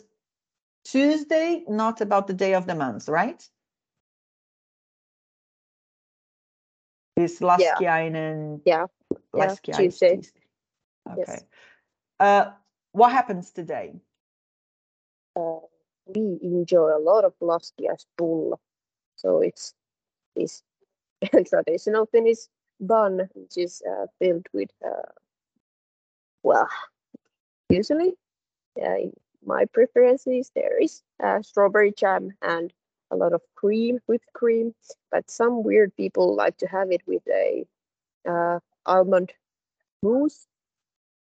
[0.85, 3.51] Tuesday, not about the day of the month, right?
[7.17, 8.63] It's Laskiainen.
[8.65, 8.87] Yeah,
[9.35, 10.17] yeah, Laskiais Tuesday.
[10.17, 10.41] Tuesday.
[11.17, 11.29] Yes.
[11.29, 11.47] Okay.
[12.19, 12.53] Uh,
[12.93, 14.01] what happens today?
[15.37, 15.61] Uh,
[16.07, 18.57] we enjoy a lot of laskiaispulla.
[19.17, 19.75] So it's
[20.37, 20.63] this
[21.49, 22.49] traditional Finnish
[22.81, 25.11] bun, which is uh, filled with, uh,
[26.43, 26.69] well,
[27.69, 28.15] usually,
[28.77, 29.13] in
[29.45, 32.73] my preferences, there is uh, strawberry jam and
[33.11, 34.75] a lot of cream, whipped cream.
[35.11, 37.67] But some weird people like to have it with a
[38.29, 39.33] uh, almond
[40.03, 40.47] mousse.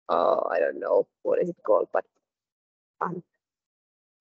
[0.09, 2.05] Uh, I don't know what is it called, but
[3.01, 3.23] um,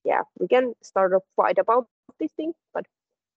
[0.04, 1.88] yeah, we can start a fight about
[2.20, 2.86] this thing, but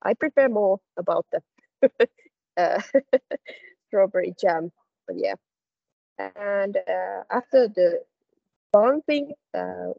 [0.02, 1.40] I prefer more about the
[2.57, 2.81] uh,
[3.88, 4.72] strawberry jam.
[5.07, 5.35] But yeah,
[6.18, 8.02] and uh, after the
[8.72, 9.92] fun thing, uh,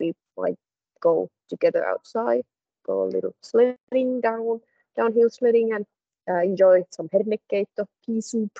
[0.00, 0.58] we might
[1.00, 2.42] go together outside,
[2.86, 4.60] go a little sledding down,
[4.96, 5.86] downhill sledding, and
[6.28, 8.58] uh, enjoy some hernekeitto, pea soup,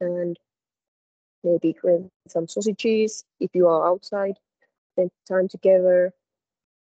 [0.00, 0.38] and
[1.42, 4.36] maybe grill some sausages if you are outside.
[4.92, 6.12] Spend time together,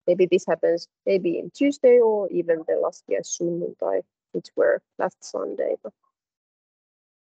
[0.07, 5.75] maybe this happens maybe in Tuesday or even the laskiaissunnuntai, which were last Sunday.
[5.83, 5.93] But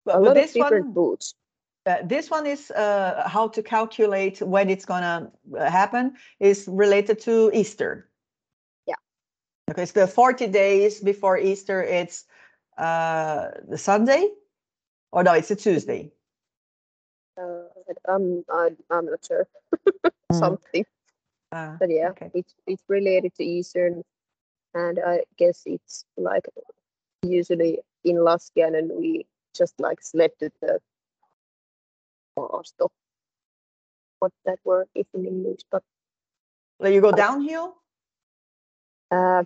[0.06, 1.36] But, a lot of this different one, foods.
[1.86, 7.20] Uh, this one is uh, how to calculate when it's gonna uh, happen is related
[7.20, 8.10] to Easter.
[8.86, 8.96] Yeah.
[9.70, 12.26] Okay, so the 40 days before Easter, it's
[12.78, 14.30] uh, the Sunday?
[15.12, 16.12] Or no, it's a Tuesday.
[17.38, 17.64] Uh,
[18.08, 19.48] I'm, I'm I'm not sure
[20.32, 20.40] Mm.
[20.40, 20.86] something,
[21.54, 22.32] Uh, but yeah, okay.
[22.34, 24.04] it's it's related to Eastern,
[24.74, 26.46] and I guess it's like
[27.24, 30.80] usually in Laskiainen we just like sled to the
[32.38, 32.90] maasto.
[34.20, 35.84] What that word is in English, but
[36.80, 37.78] Like you go downhill?
[39.12, 39.44] uh,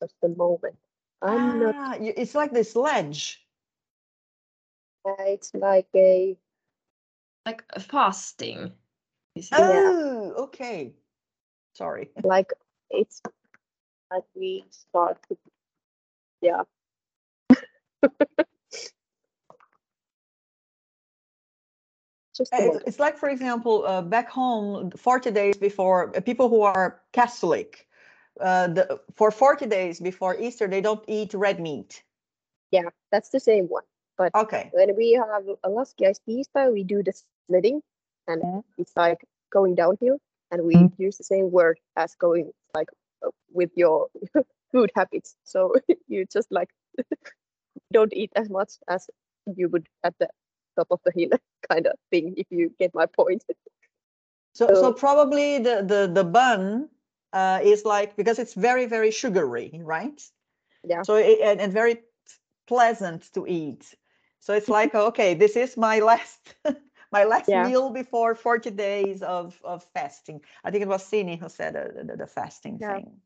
[0.00, 0.76] just a moment.
[1.22, 1.76] I'm not.
[1.76, 3.46] ah, you- it's like this ledge.
[5.04, 6.36] Uh, it's like a
[7.46, 8.72] Like fasting.
[9.34, 9.58] Is it?
[9.58, 9.82] Yeah.
[9.84, 10.94] Oh, okay.
[11.74, 12.10] Sorry.
[12.24, 12.52] like
[12.90, 13.22] it's
[14.10, 15.18] like we start.
[15.28, 15.36] To,
[16.40, 16.62] yeah.
[22.52, 26.62] Uh, It's, it's like, for example, uh, back home, 40 days before, uh, people who
[26.62, 27.86] are Catholic,
[28.40, 32.02] uh, the, for 40 days before Easter, they don't eat red meat.
[32.70, 33.84] Yeah, that's the same one.
[34.16, 34.70] But Okay.
[34.72, 37.12] when we have a laskiaistiistai, we do the
[37.46, 37.82] sledding,
[38.28, 38.64] and Mhm.
[38.78, 40.18] it's like going downhill,
[40.50, 40.92] and we Mhm.
[40.98, 42.88] use the same word as going like
[43.52, 44.08] with your
[44.72, 45.36] food habits.
[45.44, 45.74] So
[46.08, 46.70] you just like
[47.92, 49.08] don't eat as much as
[49.56, 50.28] you would at the
[50.76, 51.30] top of the hill,
[51.68, 52.34] kind of thing.
[52.36, 53.44] If you get my point.
[54.54, 56.88] So, so So- probably the, the, the bun
[57.32, 60.20] uh, is like, because it's very, very sugary, right?
[60.84, 61.02] Yeah.
[61.02, 62.02] So, it, and, and very
[62.66, 63.94] pleasant to eat.
[64.40, 66.54] So it's like, okay, this is my last,
[67.12, 67.64] my last Yeah.
[67.64, 70.40] meal before 40 days of, of fasting.
[70.64, 72.94] I think it was Sini who said uh, the, the fasting Yeah.
[72.94, 73.20] thing,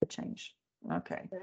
[0.00, 0.54] the change.
[0.92, 1.28] Okay.
[1.32, 1.38] Yeah.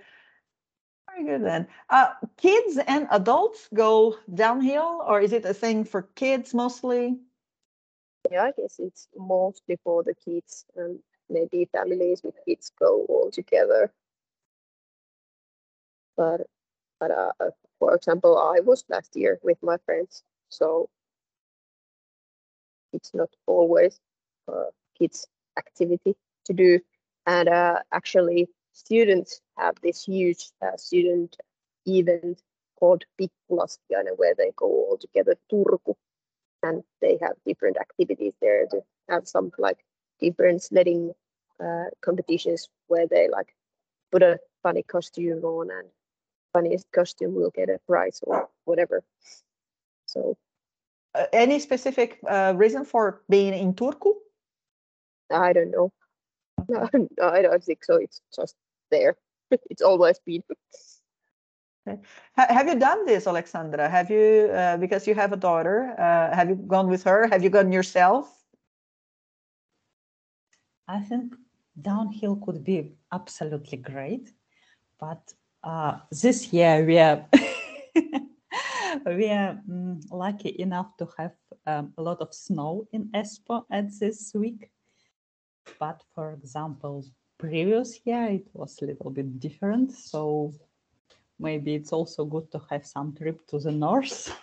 [1.10, 1.68] Very good then.
[1.90, 7.18] Uh, kids and adults go downhill, or is it a thing for kids mostly?
[8.32, 13.32] Yeah, I guess it's mostly for the kids, and maybe families with kids go all
[13.32, 13.92] together.
[16.18, 16.42] But
[17.00, 20.90] but uh, uh, for example, I was last year with my friends, so
[22.94, 24.00] it's not always
[24.48, 26.80] uh, kids' activity to do.
[27.26, 31.38] And uh, actually, students have this huge uh, student
[31.86, 32.42] event
[32.80, 35.96] called Pikkulaskiainen, where they go all together to Turku,
[36.64, 39.80] and they have different activities there to have some like
[40.20, 41.14] different sledding
[41.64, 43.54] uh, competitions where they like
[44.12, 45.88] put a funny costume on and
[46.54, 49.04] funniest costume will get a prize or whatever.
[50.06, 50.38] So
[51.16, 54.14] Uh, any specific uh, reason for being in Turku?
[55.32, 55.92] I don't know.
[57.18, 57.96] No, I don't think so.
[57.96, 58.56] It's just
[58.92, 59.16] there.
[59.70, 60.44] it's always been.
[61.88, 63.90] Ha- have you done this, Alexandra?
[63.90, 67.28] Have you, uh, because you have a daughter, uh, have you gone with her?
[67.28, 68.44] Have you gone yourself?
[70.88, 71.36] I think
[71.82, 74.32] downhill could be absolutely great,
[75.00, 77.26] but uh, this year we are
[79.06, 81.34] we are mm, lucky enough to have
[81.68, 84.70] um, a lot of snow in Espoo at this week.
[85.80, 87.06] But for example,
[87.38, 90.54] previous year it was a little bit different, so
[91.40, 94.36] maybe it's also good to have some trip to the north.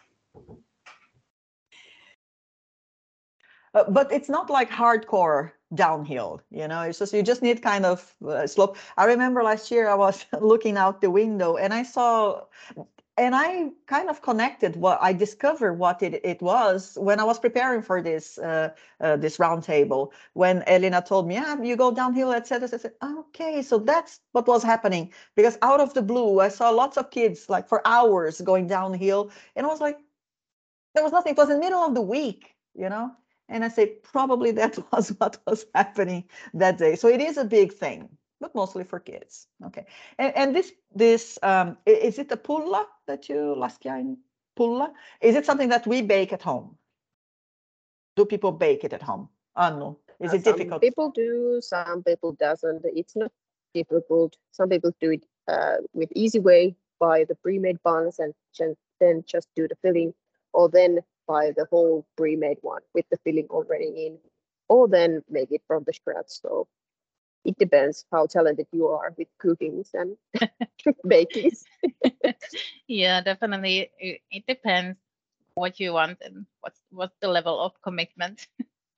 [3.74, 7.84] Uh, but it's not like hardcore downhill, you know, it's just, you just need kind
[7.84, 8.78] of uh, slope.
[8.96, 12.44] I remember last year I was looking out the window and I saw,
[13.18, 17.38] and I kind of connected what I discovered what it, it was when I was
[17.38, 20.12] preparing for this uh, uh, this roundtable.
[20.34, 22.68] When Elena told me, "Yeah, you go downhill," etc.
[22.72, 26.70] I said, "Okay, so that's what was happening." Because out of the blue, I saw
[26.70, 29.98] lots of kids like for hours going downhill, and I was like,
[30.94, 33.12] "There was nothing." It was in the middle of the week, you know.
[33.48, 36.24] And I say probably that was what was happening
[36.54, 36.96] that day.
[36.96, 39.46] So it is a big thing, but mostly for kids.
[39.64, 39.86] Okay.
[40.18, 44.16] And, and this this um, is it a pulla that you laskiainen
[44.56, 44.92] pulla?
[45.20, 46.76] Is it something that we bake at home?
[48.16, 49.28] Do people bake it at home?
[49.56, 50.82] Anu, is Uh, it some difficult?
[50.82, 52.84] people do, some people doesn't.
[52.84, 53.32] It's not
[53.74, 54.36] difficult.
[54.52, 58.34] Some people do it uh, with easy way, buy the pre-made buns and
[59.00, 60.14] then just do the filling,
[60.52, 64.18] or then buy the whole pre-made one with the filling already in,
[64.68, 66.28] or then make it from the scratch.
[66.28, 66.66] So
[67.46, 70.16] it depends how talented you are with cookings and
[71.06, 71.62] bakings.
[72.88, 73.90] yeah, definitely.
[73.98, 74.98] It, it depends
[75.54, 78.48] what you want and what's what's the level of commitment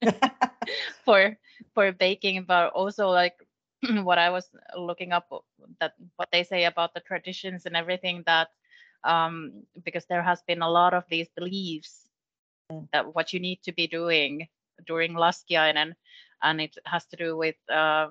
[1.05, 1.37] for
[1.73, 3.37] for baking, but also like
[4.03, 5.29] what I was looking up
[5.79, 8.49] that what they say about the traditions and everything that
[9.05, 12.09] um because there has been a lot of these beliefs
[12.91, 14.47] that what you need to be doing
[14.85, 15.93] during Laskiainen
[16.43, 18.07] and it has to do with uh,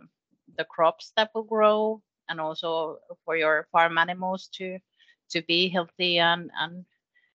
[0.57, 4.79] the crops that will grow and also for your farm animals to
[5.31, 6.85] to be healthy and and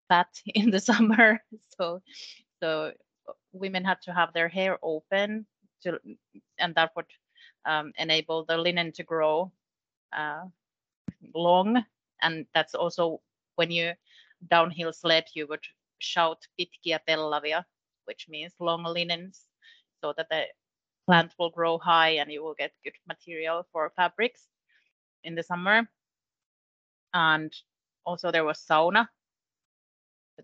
[0.07, 1.43] fat in the summer.
[1.78, 2.01] So
[2.61, 2.91] so
[3.51, 5.45] women had to have their hair open
[5.84, 5.99] to
[6.59, 7.11] and that would
[7.66, 9.51] um, enable the linen to grow
[10.11, 10.45] uh,
[11.34, 11.84] long.
[12.22, 13.22] And that's also
[13.55, 13.93] when you
[14.49, 15.64] downhill sled you would
[15.99, 17.64] shout pitkiä pellavia
[18.05, 19.47] which means long linens
[20.01, 20.47] so that the
[21.06, 24.47] plant will grow high and you will get good material for fabrics
[25.24, 25.88] in the summer.
[27.14, 27.54] And
[28.06, 29.08] also there was sauna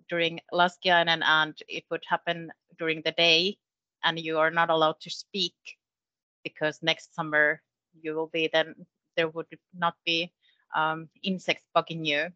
[0.09, 3.57] during Laskiainen and it would happen during the day
[4.03, 5.55] and you are not allowed to speak
[6.43, 7.61] because next summer
[8.01, 8.75] you will be then
[9.15, 10.31] there would not be
[10.75, 12.27] um, insects bugging you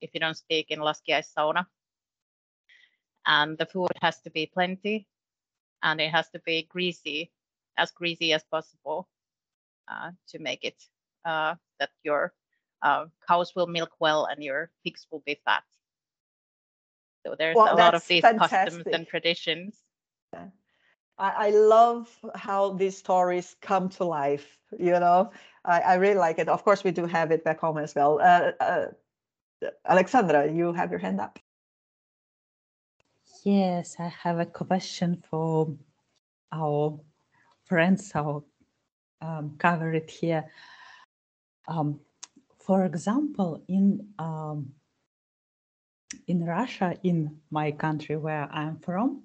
[0.00, 1.66] if you don't speak in Laskia sauna.
[3.26, 5.08] And the food has to be plenty
[5.82, 7.30] and it has to be greasy,
[7.76, 9.08] as greasy as possible
[9.88, 10.82] uh, to make it
[11.24, 12.32] uh, that your
[12.82, 15.64] uh, cows will milk well and your pigs will be fat.
[17.26, 19.82] So there's Well, a lot of that's these customs and traditions.
[21.18, 24.58] I, I love how these stories come to life.
[24.78, 25.30] You know,
[25.64, 26.48] I, I really like it.
[26.48, 28.20] Of course, we do have it back home as well.
[28.20, 28.86] Uh, uh,
[29.88, 31.38] Alexandra, you have your hand up.
[33.44, 35.74] Yes, I have a question for
[36.52, 37.00] our
[37.66, 38.44] friends who
[39.20, 40.44] um, cover it here.
[41.68, 42.00] Um,
[42.58, 44.72] for example, in um,
[46.26, 49.22] in Russia, in my country where I'm from,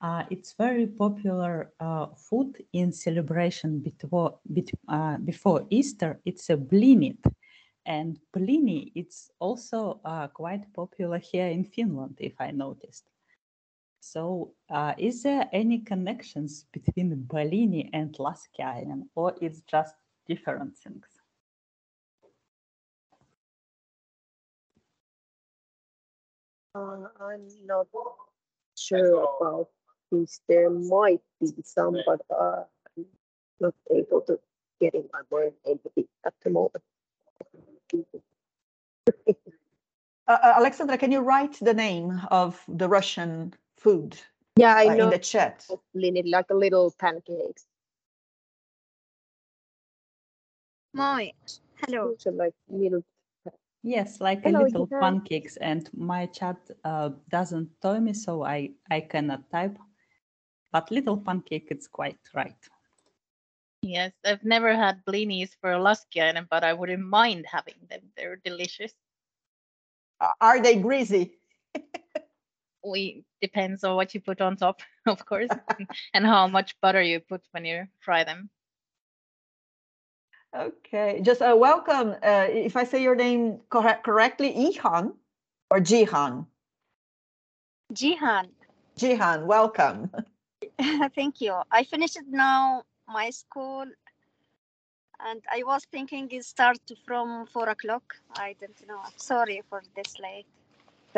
[0.00, 6.20] uh, it's very popular uh, food in celebration before bet- uh, before Easter.
[6.24, 7.18] It's a blinit,
[7.86, 13.04] and blini it's also uh, quite popular here in Finland, if I noticed.
[14.00, 19.94] So, uh, is there any connections between blini and Laskiainen, or it's just
[20.26, 21.06] different things?
[26.74, 27.88] Uh, I'm not
[28.76, 29.68] sure about
[30.12, 30.40] this.
[30.48, 32.64] There might be some, but uh,
[32.96, 33.06] I'm
[33.60, 34.38] not able to
[34.80, 36.84] get in my brain empathy at the moment.
[40.28, 44.16] Uh, uh, Alexandra, can you write the name of the Russian food
[44.56, 45.66] Yeah, I uh, know in the chat?
[45.94, 47.64] Linit, like a little pancakes.
[50.94, 51.30] Moi.
[51.80, 52.16] Hello.
[52.18, 53.04] So like little
[53.82, 54.98] Yes, like Hello, a little Gita.
[55.00, 59.78] pancakes, and my chat uh, doesn't tell me, so I I cannot type.
[60.72, 62.58] But little pancake, it's quite right.
[63.82, 68.00] Yes, I've never had blinis for Laskiainen, but I wouldn't mind having them.
[68.16, 68.92] They're delicious.
[70.40, 71.38] Are they greasy?
[72.84, 75.50] We depends on what you put on top, of course,
[76.14, 78.50] and how much butter you put when you fry them.
[80.56, 82.16] Okay, just uh, welcome.
[82.22, 85.12] Uh, if I say your name correct, correctly, Ihan
[85.70, 86.46] or Jihan?
[87.92, 88.48] Jihan.
[88.98, 90.10] Jihan, welcome.
[91.14, 91.54] Thank you.
[91.70, 93.84] I finished now my school
[95.26, 98.16] and I was thinking it start from four o'clock.
[98.36, 99.02] I don't know.
[99.16, 100.46] Sorry for this late.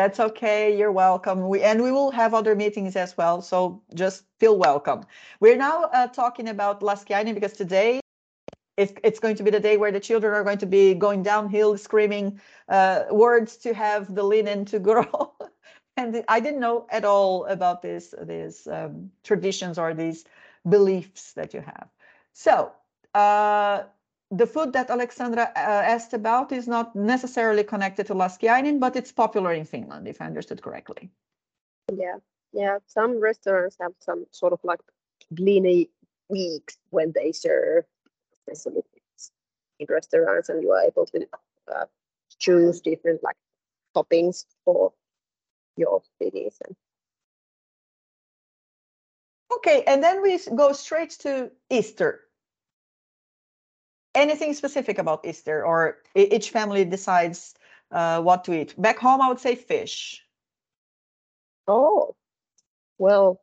[0.01, 0.79] That's okay.
[0.79, 1.47] You're welcome.
[1.47, 3.43] We and we will have other meetings as well.
[3.43, 5.05] So just feel welcome.
[5.41, 8.01] We're now uh, talking about Laskiainen because today
[8.79, 11.23] it's, it's going to be the day where the children are going to be going
[11.23, 12.41] downhill, screaming
[12.71, 15.35] uh, words to have the linen to grow.
[15.99, 20.25] and I didn't know at all about this these um, traditions or these
[20.67, 21.89] beliefs that you have.
[22.33, 22.73] So
[23.15, 23.83] uh,
[24.31, 29.13] the food that Alexandra uh, asked about is not necessarily connected to Laskiainen, but it's
[29.13, 31.11] popular in Finland, if I understood correctly.
[31.93, 32.19] Yeah,
[32.53, 32.79] yeah.
[32.87, 34.81] Some restaurants have some sort of like
[35.35, 35.89] blini
[36.29, 37.85] weeks when they serve
[38.35, 39.33] specialties
[39.81, 41.27] in restaurants, and you are able to
[41.75, 41.87] uh,
[42.39, 43.37] choose different like
[43.97, 44.93] toppings for
[45.77, 46.57] your blinis.
[46.65, 46.77] And
[49.53, 52.21] Okay, and then we go straight to Easter.
[54.15, 57.55] Anything specific about Easter, or each family decides
[57.93, 58.75] uh, what to eat?
[58.81, 60.23] Back home, I would say fish.
[61.69, 62.17] oh,
[62.99, 63.41] well,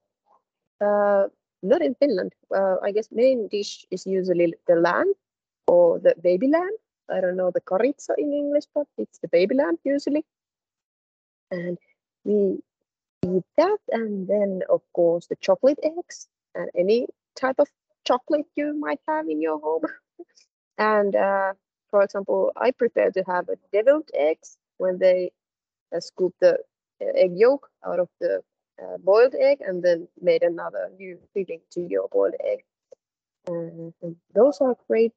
[0.81, 1.27] uh,
[1.63, 2.33] not in Finland.
[2.53, 5.13] Uh, I guess main dish is usually the lamb
[5.67, 6.75] or the baby lamb.
[7.09, 10.25] I don't know the karitsa in English, but it's the baby lamb usually.
[11.51, 11.77] And
[12.25, 12.59] we
[13.25, 17.69] eat that, and then of course the chocolate eggs and any type of
[18.05, 19.83] chocolate you might have in your home.
[20.77, 21.53] and uh,
[21.89, 25.31] for example, I prefer to have a deviled eggs when they
[25.95, 26.59] uh, scoop the
[27.01, 28.41] uh, egg yolk out of the
[28.81, 32.63] uh, boiled egg and then made another new filling to your boiled egg.
[33.47, 35.13] Uh, and those are great.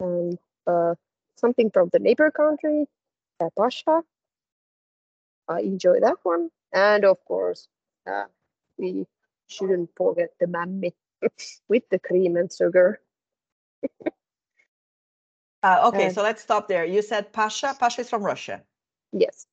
[0.00, 0.94] And uh,
[1.36, 2.86] something from the neighbor country,
[3.40, 4.02] uh, pasha.
[5.48, 6.50] I enjoy that one.
[6.72, 7.68] And of course,
[8.10, 8.24] uh,
[8.78, 9.06] we
[9.48, 10.92] shouldn't forget the mämmi
[11.68, 13.00] with the cream and sugar.
[15.62, 16.84] Uh, okay, Uh, so let's stop there.
[16.84, 17.74] You said pasha.
[17.78, 18.62] Pasha is from Russia.
[19.12, 19.46] Yes.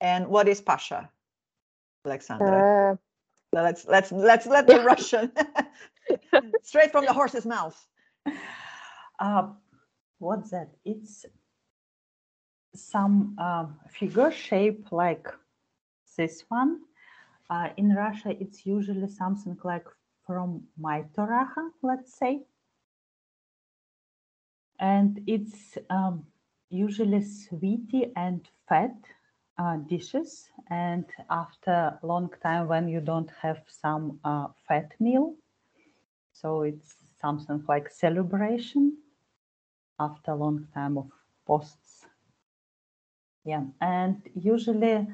[0.00, 1.10] And what is pasha,
[2.06, 2.66] Alexandra?
[3.52, 4.80] Uh, let's let's let's let the.
[4.92, 5.32] Russian
[6.62, 7.76] straight from the horse's mouth.
[9.18, 9.48] Uh,
[10.18, 10.70] what's that?
[10.84, 11.26] It's
[12.74, 15.28] some um, figure shape like
[16.16, 16.80] this one.
[17.50, 19.86] Uh, in Russia, it's usually something like
[20.26, 22.42] from maitorahka, let's say.
[24.80, 26.24] And it's um,
[26.70, 28.96] usually sweety and fat
[29.58, 30.48] uh, dishes.
[30.70, 35.34] And after a long time, when you don't have some uh, fat meal,
[36.32, 38.96] so it's something like celebration
[40.00, 41.10] after a long time of
[41.46, 42.06] posts.
[43.44, 45.06] Yeah, and usually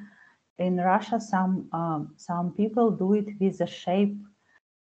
[0.59, 4.17] in Russia, some um, some people do it with a shape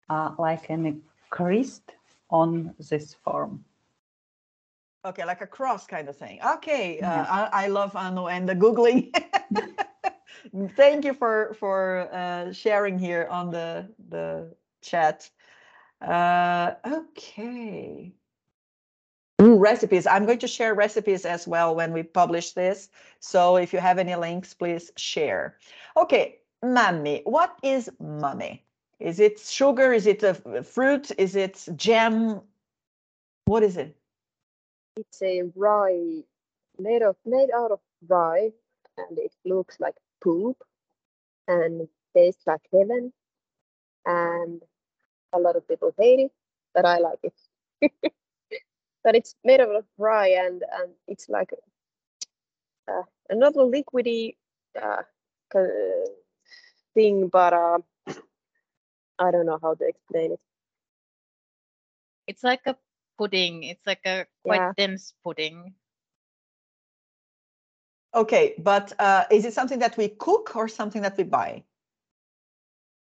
[0.10, 0.96] uh, like a
[1.30, 1.96] crest
[2.30, 3.64] on this form.
[5.06, 6.40] Okay, like a cross kind of thing.
[6.56, 7.50] Okay, uh, Yeah.
[7.54, 9.14] I, I love Anu and the googling.
[10.76, 15.30] Thank you for for uh, sharing here on the the chat.
[16.02, 18.14] Uh, okay.
[19.42, 20.08] Ooh, recipes.
[20.08, 22.90] I'm going to share recipes as well when we publish this.
[23.20, 25.58] So if you have any links, please share.
[25.98, 27.22] Okay, mummy.
[27.26, 28.64] What is mummy?
[29.00, 29.94] Is it sugar?
[29.94, 31.12] Is it a fruit?
[31.18, 32.42] Is it jam?
[33.46, 33.96] What is it?
[34.98, 36.24] It's a rye
[36.80, 38.52] made of made out of rye,
[38.98, 40.58] and it looks like poop,
[41.48, 43.14] and it tastes like heaven.
[44.06, 44.62] And
[45.34, 46.32] a lot of people hate it,
[46.74, 47.92] but I like it.
[49.04, 51.52] but it's made out of rye, and and it's like
[52.88, 54.36] uh, another liquidy
[54.82, 55.04] uh,
[56.94, 57.80] thing, but uh,
[59.20, 60.40] I don't know how to explain it.
[62.28, 62.76] It's like a
[63.18, 63.64] pudding.
[63.64, 64.74] It's like a quite Yeah.
[64.78, 65.74] dense pudding.
[68.14, 71.64] Okay, but uh, is it something that we cook or something that we buy?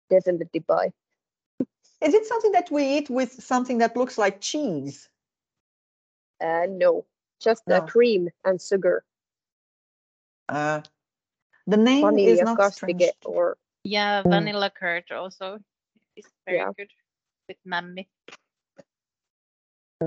[0.08, 0.92] Definitely buy.
[2.00, 5.08] Is it something that we eat with something that looks like cheese?
[6.40, 7.06] Uh, no,
[7.40, 7.86] just uh, No.
[7.86, 9.04] cream and sugar,
[10.48, 10.82] Uh,
[11.66, 13.12] the name is not strange.
[13.24, 14.30] or Yeah, Mm.
[14.30, 15.58] vanilla curd also
[16.16, 16.72] is very Yeah.
[16.76, 16.90] good
[17.48, 18.08] with mämmi.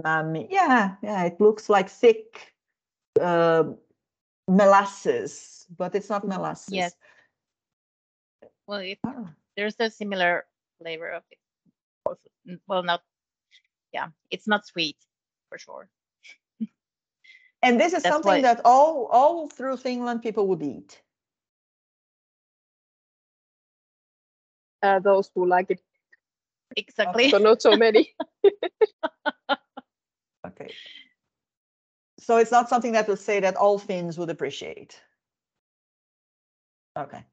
[0.01, 0.47] Umami.
[0.49, 2.53] Yeah, yeah, it looks like thick
[3.21, 3.63] uh,
[4.47, 6.73] molasses, but it's not molasses.
[6.73, 6.95] Yes.
[8.67, 10.45] Well, it, Oh, there's a similar
[10.79, 11.39] flavor of it.
[12.67, 13.01] Well, not.
[13.93, 14.97] Yeah, it's not sweet
[15.49, 15.89] for sure.
[17.63, 21.01] And this is That's something why- that all all through Finland people would eat.
[24.83, 25.81] uh, those who like it,
[26.75, 27.29] Exactly.
[27.31, 28.13] so not so many.
[30.59, 30.73] Okay.
[32.19, 34.99] So it's not something that would say that all Finns would appreciate.
[36.97, 37.23] Okay.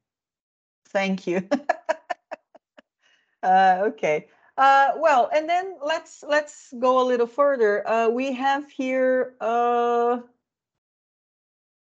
[0.88, 1.48] Thank you.
[3.42, 4.28] uh, okay.
[4.56, 7.86] Uh, well, and then let's let's go a little further.
[7.88, 10.18] Uh, we have here uh,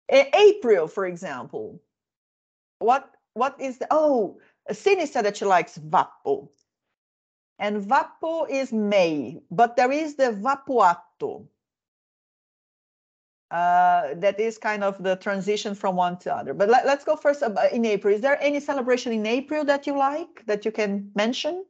[0.08, 1.80] April, for example.
[2.80, 6.48] What what is the oh Sini said that she likes Vappu.
[7.58, 11.46] And Vappu is May, but there is the Vappuaatto.
[13.50, 16.52] Uh, that is kind of the transition from one to other.
[16.52, 17.42] But let, us go first
[17.72, 18.12] in April.
[18.14, 21.64] Is there any celebration in April that you like that you can mention?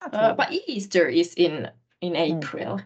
[0.00, 1.70] Uh, but Easter is in
[2.00, 2.38] in Mm.
[2.38, 2.80] April.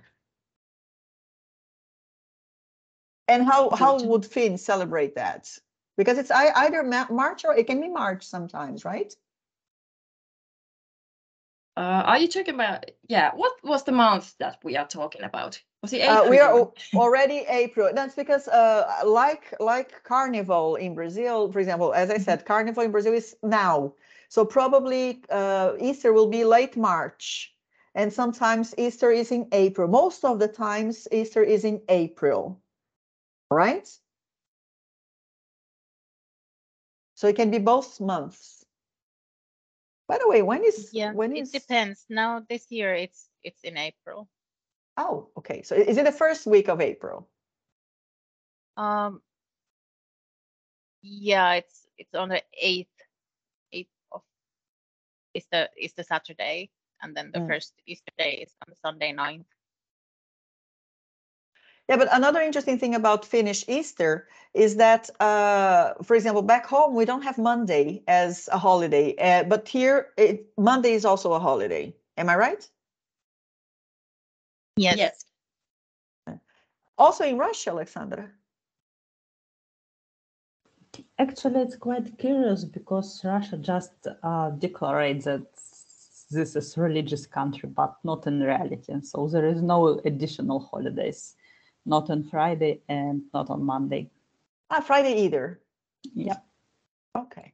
[3.33, 5.49] And how how would Finn celebrate that?
[5.97, 9.15] Because it's either March or it can be March sometimes, right?
[11.75, 12.91] Uh, are you talking about?
[13.09, 13.31] Yeah.
[13.35, 15.63] What was the month that we are talking about?
[15.81, 17.91] Was it Uh, we are already April.
[17.95, 22.93] That's because, uh, like like Carnival in Brazil, for example, as I said, Carnival in
[22.93, 23.95] Brazil is now.
[24.29, 27.55] So probably uh, Easter will be late March,
[27.95, 29.89] and sometimes Easter is in April.
[29.89, 32.62] Most of the times Easter is in April,
[33.55, 33.89] right?
[37.15, 38.65] So it can be both months.
[40.09, 42.05] By the way, when is Yeah, when it is depends.
[42.09, 44.29] Now this year it's it's in April.
[44.97, 45.63] Oh, okay.
[45.63, 47.29] So is it the first week of April?
[48.77, 49.23] Um.
[51.03, 52.95] Yeah, it's it's on the eighth,
[53.73, 54.23] eighth of.
[55.35, 57.49] Is the is the Saturday, and then the Mm.
[57.49, 59.47] first Easter day is on the Sunday 9th.
[61.89, 66.95] Yeah, but another interesting thing about Finnish Easter is that, uh, for example, back home
[66.95, 71.41] we don't have Monday as a holiday, uh, but here it, Monday is also a
[71.41, 71.95] holiday.
[72.17, 72.69] Am I right?
[74.77, 74.97] Yes.
[74.97, 75.25] Yes.
[76.99, 78.31] Also in Russia, Alexandra.
[81.19, 85.43] Actually, it's quite curious because Russia just uh, declared that
[86.31, 88.93] this is a religious country, but not in reality.
[88.93, 91.37] And So there is no additional holidays,
[91.85, 94.11] not on Friday and not on Monday.
[94.71, 95.61] Ah, Friday either.
[96.15, 96.45] Yep.
[97.17, 97.53] Okay.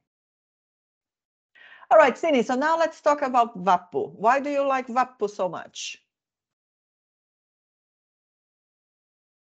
[1.91, 2.45] All right, Sini.
[2.45, 4.13] So now let's talk about Vappu.
[4.13, 6.03] Why do you like Vappu so much?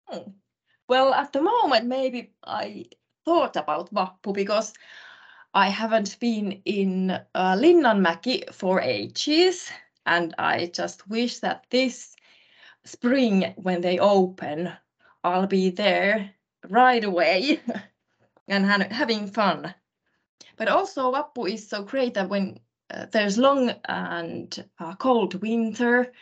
[0.09, 0.31] Hmm.
[0.89, 2.87] Well, at the moment, maybe I
[3.24, 4.72] thought about Vappu because
[5.55, 9.70] I haven't been in uh, Linnanmäki for ages,
[10.07, 12.16] and I just wish that this
[12.85, 14.72] spring, when they open,
[15.24, 16.35] I'll be there
[16.68, 17.61] right away
[18.49, 19.74] and ha having fun.
[20.57, 22.61] But also, Vappu is so great that when
[22.91, 26.12] uh, there's long and uh, cold winter,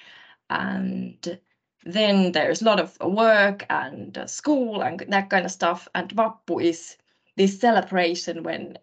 [0.51, 1.39] and
[1.85, 5.89] then there's a lot of work and uh, school and that kind of stuff.
[5.95, 6.97] And Vappu is
[7.37, 8.79] this celebration when,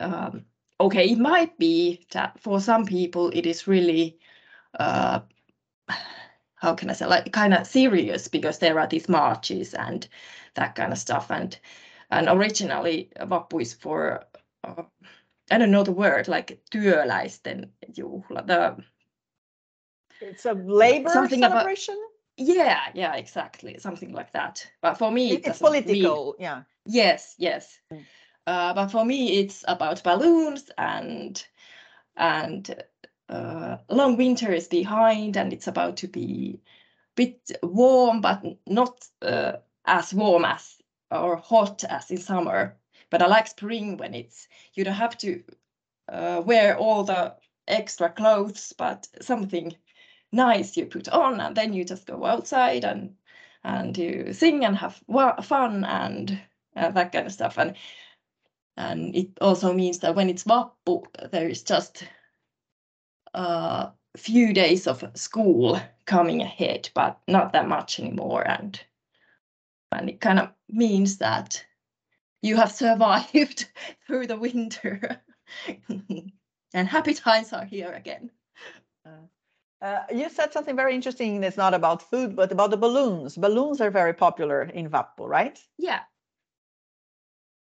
[0.00, 0.44] um,
[0.80, 4.18] okay, it might be that for some people it is really,
[4.78, 5.20] uh,
[6.56, 10.08] how can I say, like kind of serious because there are these marches and
[10.54, 11.30] that kind of stuff.
[11.30, 11.58] And
[12.10, 14.24] and originally Vappu is for,
[14.64, 14.82] uh,
[15.50, 18.76] I don't know the word, like työläisten juhla, the
[20.20, 21.96] It's a labor Something about- celebration.
[22.38, 24.66] yeah, yeah, exactly, something like that.
[24.82, 26.36] But for me, It- it it's doesn't mean- political.
[26.38, 26.62] Yeah.
[26.86, 27.80] Yes, yes.
[27.92, 28.04] Mm.
[28.46, 31.46] Uh, but for me, it's about balloons and
[32.18, 32.82] and
[33.28, 39.04] uh, long winter is behind, and it's about to be a bit warm, but not
[39.22, 39.52] uh,
[39.84, 40.76] as warm as
[41.10, 42.76] or hot as in summer.
[43.10, 45.42] But I like spring when it's you don't have to
[46.08, 47.34] uh, wear all the
[47.68, 49.76] extra clothes, but something
[50.32, 53.14] nice you put on, and then you just go outside and
[53.64, 55.02] and you sing and have
[55.42, 56.38] fun and
[56.76, 57.58] uh, that kind of stuff.
[57.58, 57.76] And
[58.76, 62.04] and it also means that when it's Vappu, there is just
[63.36, 68.46] a few days of school coming ahead, but not that much anymore.
[68.46, 68.80] And
[69.92, 71.64] and it kind of means that
[72.42, 73.68] you have survived
[74.06, 75.22] through the winter,
[76.74, 78.30] and happy times are here again.
[79.82, 81.44] Uh, you said something very interesting.
[81.44, 83.36] It's not about food, but about the balloons.
[83.36, 85.58] Balloons are very popular in Vappu, right?
[85.78, 86.00] Yeah.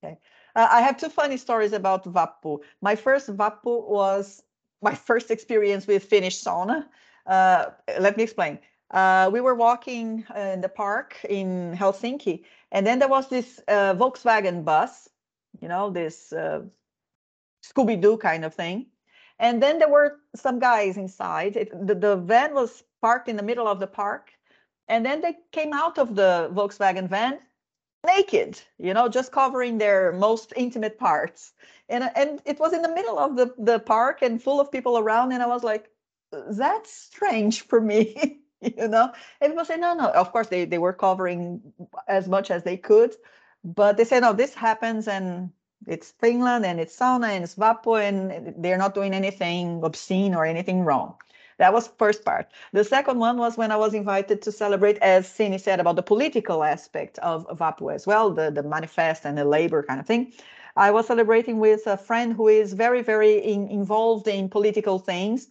[0.03, 0.15] Uh,
[0.55, 2.59] I have two funny stories about Vappu.
[2.81, 4.43] My first Vappu was
[4.83, 6.85] my first experience with Finnish sauna.
[7.25, 8.59] Uh, let me explain.
[8.91, 13.59] Uh, we were walking uh, in the park in Helsinki, and then there was this
[13.67, 15.09] uh, Volkswagen bus,
[15.61, 16.61] you know, this uh,
[17.63, 18.85] Scooby Doo kind of thing.
[19.39, 21.55] And then there were some guys inside.
[21.55, 24.31] It, the, the van was parked in the middle of the park.
[24.87, 27.39] And then they came out of the Volkswagen van
[28.05, 31.53] naked, you know, just covering their most intimate parts.
[31.89, 34.97] And, and it was in the middle of the, the park and full of people
[34.97, 35.31] around.
[35.31, 35.89] And I was like,
[36.31, 39.13] that's strange for me, you know.
[39.41, 40.09] And people say, no, no.
[40.09, 41.61] Of course, they, they were covering
[42.07, 43.15] as much as they could.
[43.63, 45.51] But they say, no, this happens and
[45.87, 50.45] it's Finland and it's sauna and it's Vappu and they're not doing anything obscene or
[50.45, 51.15] anything wrong.
[51.59, 52.47] That was first part.
[52.71, 56.03] The second one was when I was invited to celebrate, as Sini said, about the
[56.03, 60.33] political aspect of Vappu as well, the, the manifest and the labor kind of thing.
[60.75, 65.47] I was celebrating with a friend who is very, very in, involved in political things.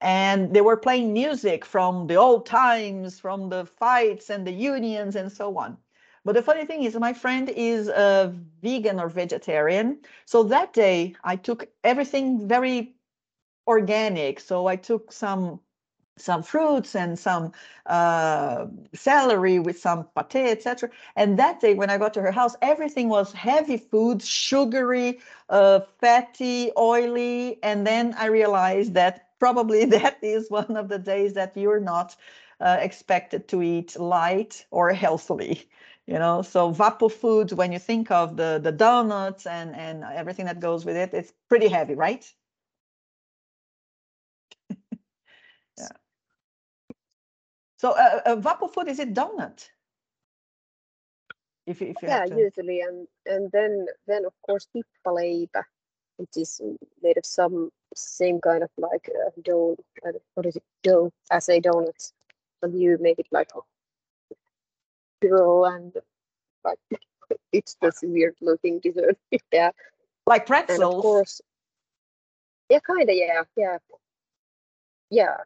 [0.00, 5.14] And they were playing music from the old times, from the fights and the unions
[5.14, 5.78] and so on.
[6.24, 9.98] But the funny thing is, my friend is a vegan or vegetarian.
[10.24, 12.94] So that day, I took everything very
[13.66, 14.40] organic.
[14.40, 15.60] So I took some
[16.18, 17.52] some fruits and some
[17.86, 20.90] uh, celery with some pate, etc.
[21.16, 25.80] And that day, when I got to her house, everything was heavy food, sugary, uh,
[26.00, 27.58] fatty, oily.
[27.62, 32.14] And then I realized that probably that is one of the days that you're not
[32.60, 35.68] uh, expected to eat light or healthily
[36.06, 40.46] you know so Vappu foods when you think of the the donuts and and everything
[40.46, 42.32] that goes with it it's pretty heavy right
[47.82, 49.68] so uh, uh, food is it donut
[51.66, 55.62] if, if yeah, usually, and and then then of course tippaleipä,
[56.16, 56.60] which is
[57.02, 59.76] made of some same kind of like uh, dough.
[60.04, 60.64] Don't- What is it?
[60.82, 62.12] Dough as a donut,
[62.62, 63.50] and you make it like
[65.20, 65.92] pure and
[66.64, 66.78] like
[67.52, 69.18] it's this weird looking dessert.
[69.52, 69.70] yeah,
[70.26, 71.40] like and of pretzels course,
[72.68, 73.78] yeah, kind of, yeah, yeah,
[75.10, 75.36] yeah.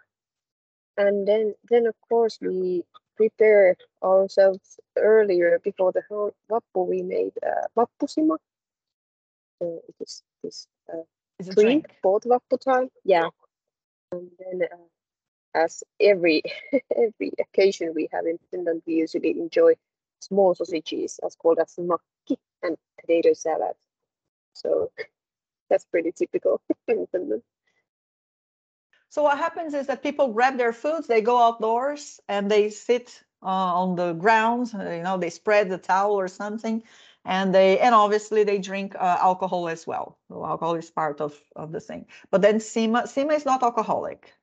[0.98, 2.84] And then then of course we
[3.16, 6.86] prepare ourselves earlier before the whole Vappu.
[6.86, 8.38] We made uh, Vappusima,
[9.62, 11.02] uh, it is this uh,
[11.38, 11.88] It's a drink drink.
[12.02, 12.90] both Vappu time.
[13.04, 13.28] Yeah,
[14.12, 14.86] and then uh,
[15.54, 16.42] as every
[16.96, 19.74] every occasion we have in Finland, we usually enjoy
[20.20, 23.74] small sausages as called as nakki and potato salad.
[24.54, 24.90] So
[25.70, 27.42] that's pretty typical in Finland.
[29.16, 33.24] So what happens is that people grab their foods, they go outdoors and they sit
[33.42, 33.46] uh,
[33.82, 34.72] on the ground.
[34.74, 36.82] uh, you know, they spread the towel or something,
[37.24, 40.18] and they and obviously they drink uh, alcohol as well.
[40.28, 42.04] So alcohol is part of of the thing.
[42.30, 44.34] But then sima sima is not alcoholic.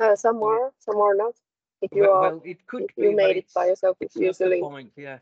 [0.00, 1.34] Uh, some are, some are not.
[1.82, 4.16] If you well, are, well, it could if be, you made it by yourself, it's
[4.16, 4.90] it's usually point.
[4.96, 5.18] Yeah,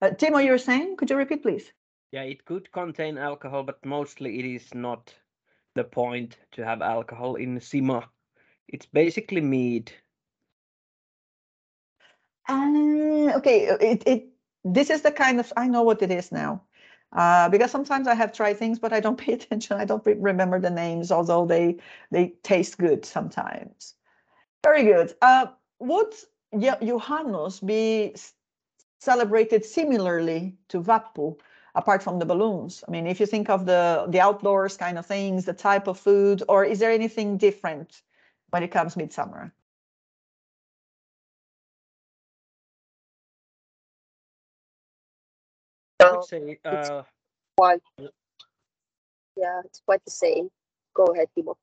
[0.00, 0.96] Uh, Timo, you were saying?
[0.96, 1.72] Could you repeat, please?
[2.12, 5.14] Yeah, it could contain alcohol, but mostly it is not
[5.74, 8.04] the point to have alcohol in sima.
[8.68, 9.90] It's basically mead.
[12.48, 14.28] Uh, okay, it, it
[14.62, 16.62] this is the kind of I know what it is now.
[17.12, 19.78] Uh, because sometimes I have tried things, but I don't pay attention.
[19.78, 21.78] I don't re- remember the names, although they
[22.10, 23.94] they taste good sometimes.
[24.62, 25.14] Very good.
[25.22, 25.46] Uh,
[25.78, 26.12] would
[26.52, 28.14] Juhannus be
[29.00, 31.38] celebrated similarly to Vappu,
[31.74, 32.84] apart from the balloons?
[32.86, 35.98] I mean, if you think of the the outdoors kind of things, the type of
[35.98, 38.02] food, or is there anything different
[38.50, 39.52] when it comes midsummer?
[46.00, 47.02] I No, would say uh,
[47.56, 47.82] quite.
[47.98, 48.08] Yeah.
[49.36, 50.50] Yeah, it's quite the same.
[50.94, 51.56] Go ahead, Timo.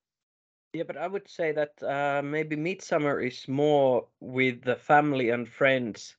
[0.74, 5.48] Yeah, but I would say that uh, maybe midsummer is more with the family and
[5.50, 6.16] friends,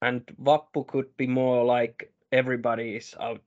[0.00, 3.40] and Vappu could be more like everybody is out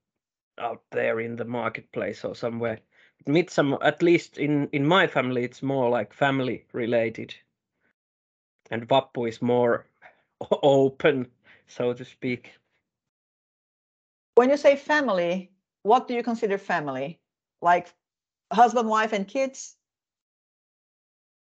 [0.57, 2.79] out there in the marketplace or somewhere.
[3.27, 7.35] Midsummer, at least in in my family, it's more like family related,
[8.71, 9.85] and Vappu is more
[10.63, 11.27] open,
[11.67, 12.51] so to speak.
[14.35, 15.51] When you say family,
[15.83, 17.19] what do you consider family?
[17.61, 17.93] Like
[18.51, 19.75] husband, wife, and kids?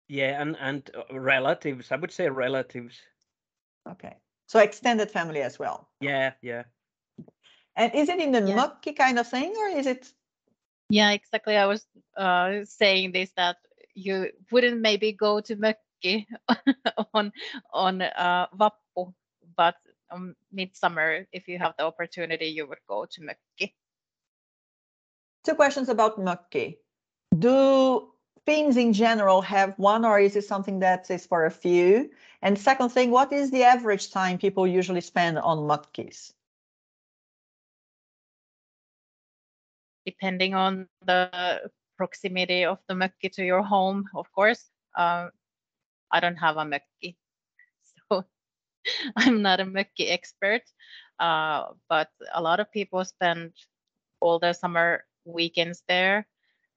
[0.08, 1.92] Yeah, and and uh, relatives.
[1.92, 3.00] I would say relatives.
[3.88, 4.16] Okay.
[4.48, 5.88] So extended family as well.
[6.02, 6.64] Yeah, yeah.
[7.76, 8.56] And is it in the Yeah.
[8.56, 10.14] mökki kind of thing or is it?
[10.90, 11.56] Yeah, exactly.
[11.56, 11.86] I was
[12.18, 13.58] uh, saying this that
[13.94, 16.26] you wouldn't maybe go to Mökki
[17.14, 17.32] on
[17.74, 19.14] on uh, Vappu,
[19.56, 19.76] but
[20.12, 23.74] on midsummer, if you have the opportunity, you would go to Mökki.
[25.46, 26.80] Two questions about mökki.
[27.38, 28.14] Do
[28.46, 32.10] Finns in general have one or is it something that is for a few?
[32.42, 36.34] And second thing, what is the average time people usually spend on mökkis?
[40.10, 41.30] Depending on the
[41.98, 44.72] proximity of the mökki to your home, of course.
[44.98, 45.30] Um,
[46.12, 47.16] I don't have a mökki,
[48.10, 48.26] so
[49.22, 50.64] I'm not a mökki expert.
[51.20, 53.54] Uh, but a lot of people spend
[54.22, 56.26] all their summer weekends there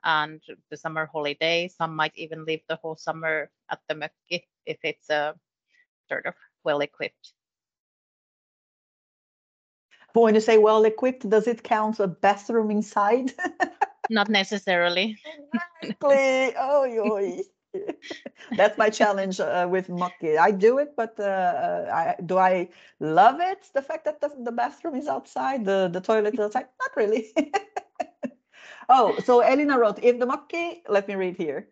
[0.05, 1.75] and the summer holidays.
[1.79, 5.35] Some might even live the whole summer at the mökki if it's a
[6.11, 7.33] sort of well equipped.
[10.15, 13.33] But when you say well equipped, does it count a bathroom inside?
[14.11, 15.17] Not necessarily.
[15.25, 16.55] Exactly.
[16.59, 17.43] Oh, yoy.
[18.57, 20.39] That's my challenge uh, with mökki.
[20.39, 22.69] I do it, but uh, uh, I, do I
[23.01, 23.71] love it?
[23.73, 26.67] The fact that the, the bathroom is outside, the, the toilet is outside?
[26.81, 27.33] Not really.
[28.89, 31.69] oh, so Elena wrote, if the mökki, let me read here.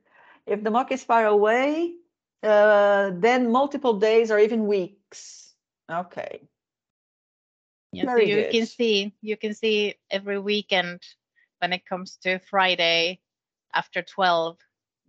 [0.47, 1.95] If the mökki is far away,
[2.43, 5.53] uh, then multiple days or even weeks.
[5.91, 6.49] Okay.
[7.93, 11.03] Yeah, so Very you can see you can see every weekend
[11.59, 13.20] when it comes to Friday
[13.74, 14.59] after 12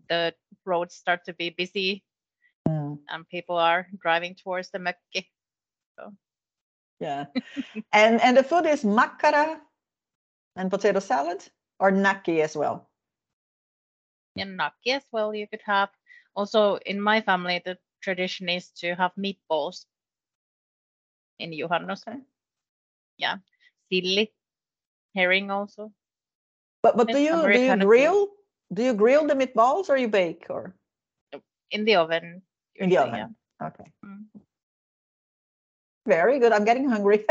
[0.10, 0.34] the
[0.66, 2.04] roads start to be busy
[2.68, 5.26] Mm, and people are driving towards the Mökki.
[7.00, 7.26] yeah.
[7.94, 9.60] and and the food is makkara
[10.56, 11.44] and potato salad
[11.80, 12.90] or nakki as well.
[14.36, 15.90] In nakki as well you could have
[16.36, 19.86] also in my family the tradition is to have meatballs
[21.40, 22.08] in Juhannus.
[22.08, 22.20] Okay.
[23.22, 23.38] Yeah.
[23.92, 24.32] Silli,
[25.16, 25.92] herring also.
[26.82, 28.30] But but do you do you grill?
[28.74, 30.74] Do you grill the meatballs or you bake or
[31.70, 32.42] In the oven.
[32.76, 33.36] in the oven?
[33.62, 33.86] Okay.
[34.04, 34.26] Mm.
[36.08, 36.52] Very good.
[36.52, 37.26] I'm getting hungry.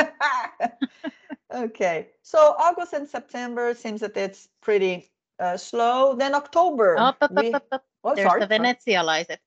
[1.52, 2.08] okay.
[2.22, 5.10] So August and September seems that it's pretty
[5.40, 6.14] uh, slow.
[6.14, 6.96] Then October.
[6.96, 7.84] Up, up, we- up, up.
[8.04, 8.46] oh, There's sorry, the.
[8.46, 9.38] Venetsialaiset.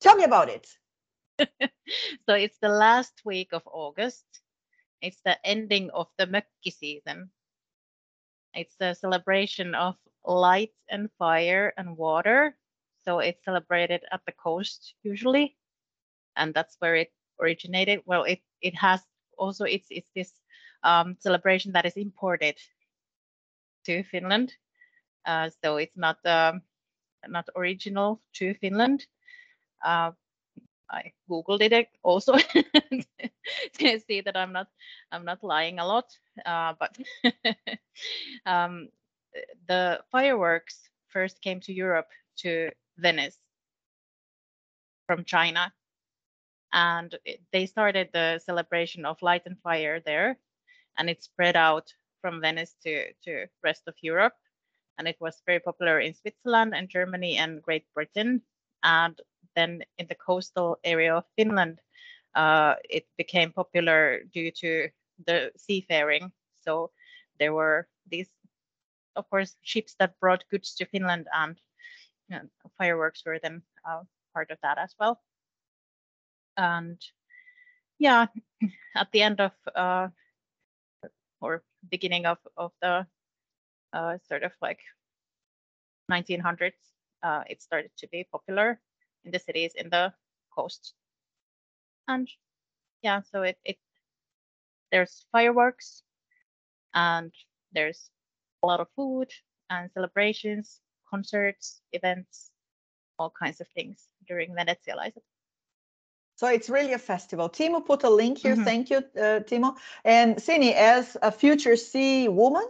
[0.00, 0.68] Tell me about it.
[2.28, 4.26] So it's the last week of August.
[5.00, 7.30] It's the ending of the Mökki season.
[8.54, 12.56] It's a celebration of light and fire and water.
[13.04, 15.56] So it's celebrated at the coast usually.
[16.36, 18.02] And that's where it originated.
[18.06, 19.02] Well, it it has
[19.38, 20.32] also it's it's this
[20.82, 22.56] um, celebration that is imported
[23.84, 24.52] to Finland.
[25.26, 26.62] Uh, so it's not um,
[27.28, 29.06] not original to Finland.
[29.84, 30.12] Uh,
[30.90, 32.34] I googled it also
[33.78, 34.68] to see that I'm not
[35.10, 36.06] I'm not lying a lot.
[36.44, 36.96] Uh, but
[38.46, 38.88] um,
[39.68, 42.08] the fireworks first came to Europe
[42.38, 43.38] to Venice
[45.06, 45.72] from China,
[46.72, 47.14] and
[47.52, 50.38] they started the celebration of light and fire there,
[50.98, 54.36] and it spread out from Venice to to rest of Europe,
[54.98, 58.42] and it was very popular in Switzerland and Germany and Great Britain,
[58.86, 59.20] and
[59.56, 61.80] then in the coastal area of Finland,
[62.34, 64.88] uh, it became popular due to
[65.26, 66.30] the seafaring.
[66.62, 66.92] So
[67.38, 68.30] there were these,
[69.16, 71.60] of course, ships that brought goods to Finland, and
[72.28, 72.42] you know,
[72.78, 75.20] fireworks were then uh, part of that as well.
[76.56, 77.02] And
[77.98, 78.26] yeah,
[78.94, 80.08] at the end of uh,
[81.40, 83.06] or beginning of of the
[83.92, 84.80] uh, sort of like
[86.10, 88.80] 1900s, uh, it started to be popular
[89.24, 90.12] in the cities in the
[90.54, 90.94] coast.
[92.08, 92.28] And
[93.02, 93.78] yeah, so it, it
[94.92, 96.02] there's fireworks
[96.94, 97.32] and
[97.72, 98.10] there's
[98.62, 99.30] a lot of food
[99.70, 102.50] and celebrations, concerts, events,
[103.18, 105.22] all kinds of things during Venetsialaiset.
[106.36, 107.48] So it's really a festival.
[107.48, 108.56] Timo put a link here.
[108.56, 108.64] Mhm.
[108.64, 109.76] Thank you, uh, Timo.
[110.04, 112.66] And Sini, as a future sea woman,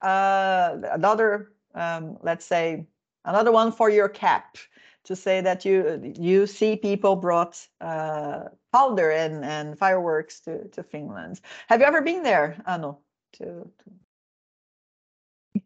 [0.00, 2.86] uh, another, um, let's say,
[3.24, 4.56] another one for your cap
[5.04, 10.82] to say that you you see people brought uh, powder and, and fireworks to, to
[10.82, 11.40] Finland.
[11.68, 12.96] Have you ever been there, Anu?
[13.34, 13.90] To, to...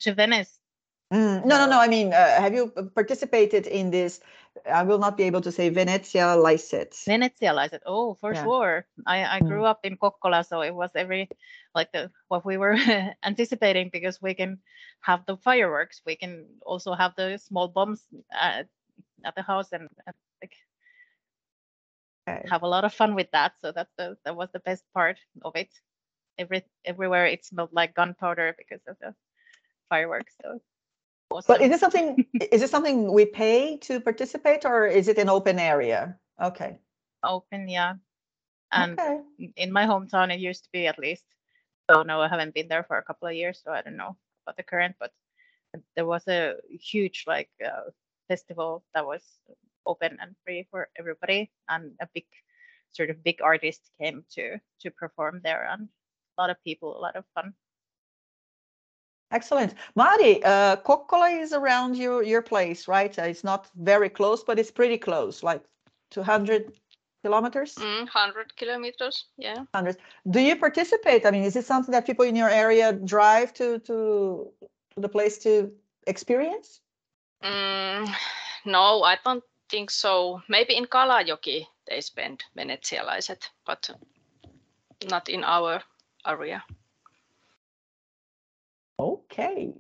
[0.00, 0.58] To Venice,
[1.12, 1.80] Mm, no, no, no.
[1.80, 4.20] I mean, uh, have you participated in this?
[4.64, 6.94] I will not be able to say Venezia Lycet.
[7.06, 7.80] Venetsialaiset.
[7.86, 8.42] Oh, for Yeah.
[8.44, 8.86] sure.
[9.06, 9.66] I, I grew mm.
[9.66, 11.28] up in Kokkola, so it was every
[11.74, 12.74] like the what we were
[13.24, 14.58] anticipating because we can
[15.00, 16.02] have the fireworks.
[16.06, 18.02] We can also have the small bombs
[18.32, 18.68] at,
[19.24, 20.54] at the house and, and like
[22.28, 22.48] Okay.
[22.48, 23.52] have a lot of fun with that.
[23.60, 25.70] So that's the that was the best part of it.
[26.38, 29.14] Every everywhere it smelled like gunpowder because of the
[29.88, 30.34] fireworks.
[30.42, 30.60] So
[31.30, 31.54] awesome.
[31.54, 32.26] But is it something?
[32.52, 36.18] is it something we pay to participate, or is it an open area?
[36.42, 36.78] Okay.
[37.24, 37.94] open, yeah.
[38.72, 39.20] And okay.
[39.56, 41.24] in- my hometown it used to be at least
[41.88, 44.16] so no i haven't been there for a couple of years so i don't know
[44.44, 45.12] about the current but
[45.94, 47.90] there was a huge like uh,
[48.28, 49.22] festival that was
[49.86, 52.26] open and free for everybody and a big
[52.92, 55.88] sort of big artist came to to perform there and
[56.36, 57.52] a lot of people a lot of fun
[59.30, 59.74] Excellent.
[59.96, 63.18] Mari, uh, Kokkola is around your, your place, right?
[63.18, 65.62] Uh, It's not very close, but it's pretty close, like
[66.10, 66.72] 200
[67.24, 67.74] kilometers?
[67.74, 69.64] Mm, 100 kilometers, yeah.
[69.72, 69.96] 100.
[70.30, 71.26] Do you participate?
[71.26, 74.48] I mean, is it something that people in your area drive to, to,
[74.94, 75.72] to the place to
[76.06, 76.80] experience?
[77.42, 78.08] Mm,
[78.64, 80.40] no, I don't think so.
[80.48, 83.90] Maybe in Kalajoki they spend Venetsialaiset, but
[85.10, 85.82] not in our
[86.26, 86.64] area.
[88.98, 89.72] Okay,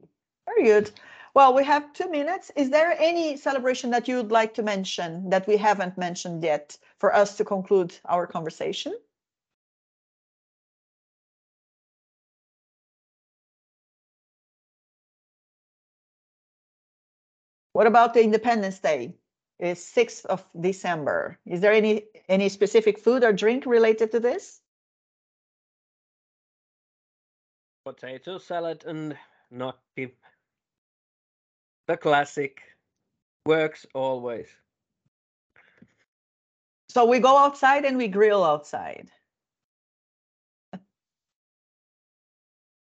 [0.46, 0.90] very good.
[1.34, 2.50] Well, we have two minutes.
[2.56, 6.78] Is there any celebration that you would like to mention that we haven't mentioned yet
[6.98, 8.94] for us to conclude our conversation?
[17.74, 19.14] What about the Independence Day?
[19.60, 21.38] It's 6th of December.
[21.46, 24.60] Is there any any specific food or drink related to this?
[27.86, 29.16] Potato salad and
[29.52, 30.12] not gnocchi.
[31.86, 32.60] The classic.
[33.46, 34.48] Works always.
[36.88, 39.12] So we go outside and we grill outside.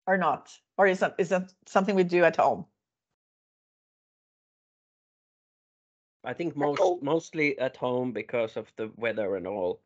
[0.06, 0.56] Or not?
[0.78, 2.64] Or is that, is that something we do at home?
[6.22, 9.80] I think most mostly at home because of the weather and all.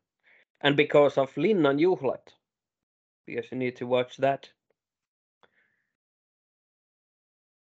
[0.61, 2.35] And because of Linnan Juhlat.
[3.25, 4.51] Because you need to watch that.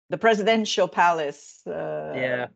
[0.10, 1.66] The presidential palace.
[1.68, 2.48] Uh, Yeah.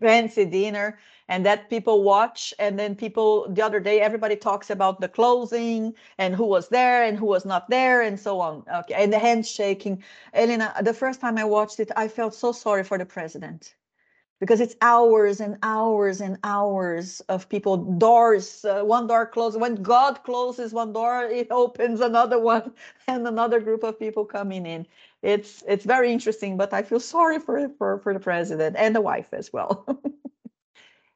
[0.00, 0.98] Fancy dinner,
[1.28, 5.94] and that people watch, and then people the other day everybody talks about the closing
[6.18, 8.64] and who was there and who was not there and so on.
[8.78, 10.02] Okay, and the handshaking.
[10.32, 13.74] Elena, the first time I watched it, I felt so sorry for the president
[14.40, 19.76] because it's hours and hours and hours of people doors uh, one door closes when
[19.82, 22.72] god closes one door it opens another one
[23.08, 24.86] and another group of people coming in
[25.22, 29.00] it's it's very interesting but i feel sorry for for, for the president and the
[29.00, 29.86] wife as well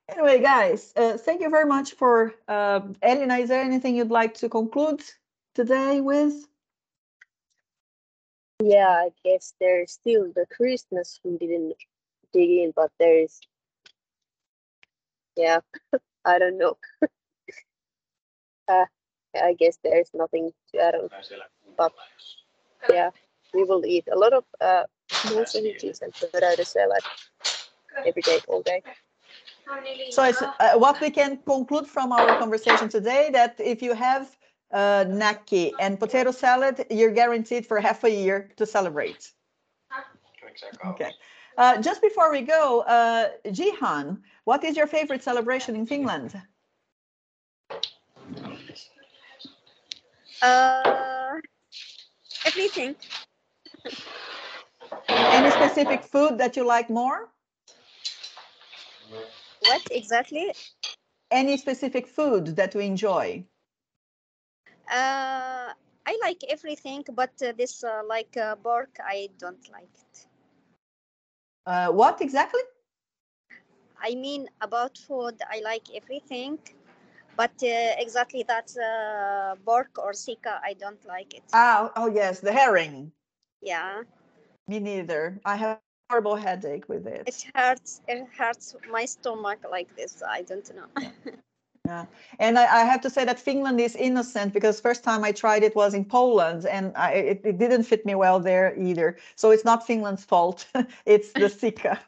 [0.09, 3.38] Anyway, guys, uh, thank you very much for uh, Elina.
[3.38, 5.02] Is there anything you'd like to conclude
[5.55, 6.46] today with?
[8.62, 11.74] Yeah, I guess there's still the Christmas we didn't
[12.32, 13.40] dig in, but there's
[15.36, 15.61] yeah,
[16.24, 16.76] I don't know.
[18.68, 18.84] uh,
[19.34, 21.09] I guess there's nothing to add on.
[21.78, 21.92] But
[22.90, 23.11] yeah,
[23.55, 27.02] we will eat a lot of uh, sausages and potato salad
[28.07, 28.82] every day, all day.
[30.11, 34.36] So uh, what we can conclude from our conversation today that if you have
[34.72, 39.32] uh, nakki and potato salad, you're guaranteed for half a year to celebrate.
[40.86, 41.12] Okay.
[41.57, 46.34] Uh, just before we go, uh, Jihan, what is your favorite celebration in Finland?
[50.42, 51.40] Uh,
[52.44, 52.96] everything.
[55.09, 57.28] Any specific food that you like more?
[59.61, 60.53] What exactly?
[61.30, 63.45] Any specific food that you enjoy?
[64.91, 65.72] Uh,
[66.07, 70.26] I like everything, but uh, this uh, like uh, pork, I don't like it.
[71.66, 72.61] Uh, what exactly?
[74.03, 76.59] I mean, about food, I like everything,
[77.37, 81.45] but uh, exactly that uh, pork or sika, I don't like it.
[81.53, 83.12] Ah, oh yes, the herring.
[83.64, 84.04] Yeah,
[84.68, 85.40] Me neither.
[85.44, 87.26] I have horrible headache with it.
[87.26, 88.02] it hurts.
[88.08, 90.22] It hurts my stomach like this.
[90.26, 90.88] I don't know.
[91.86, 92.06] Yeah,
[92.38, 95.62] and I, I have to say that Finland is innocent because first time I tried
[95.64, 99.18] it was in Poland and I, it, it didn't fit me well there either.
[99.36, 100.66] So it's not Finland's fault.
[101.06, 102.00] it's the Sika.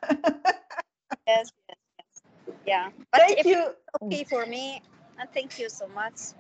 [1.27, 2.23] yes, yes, yes.
[2.67, 3.75] Yeah, but Thank if you.
[3.97, 4.83] okay for me,
[5.19, 6.35] and thank you so much.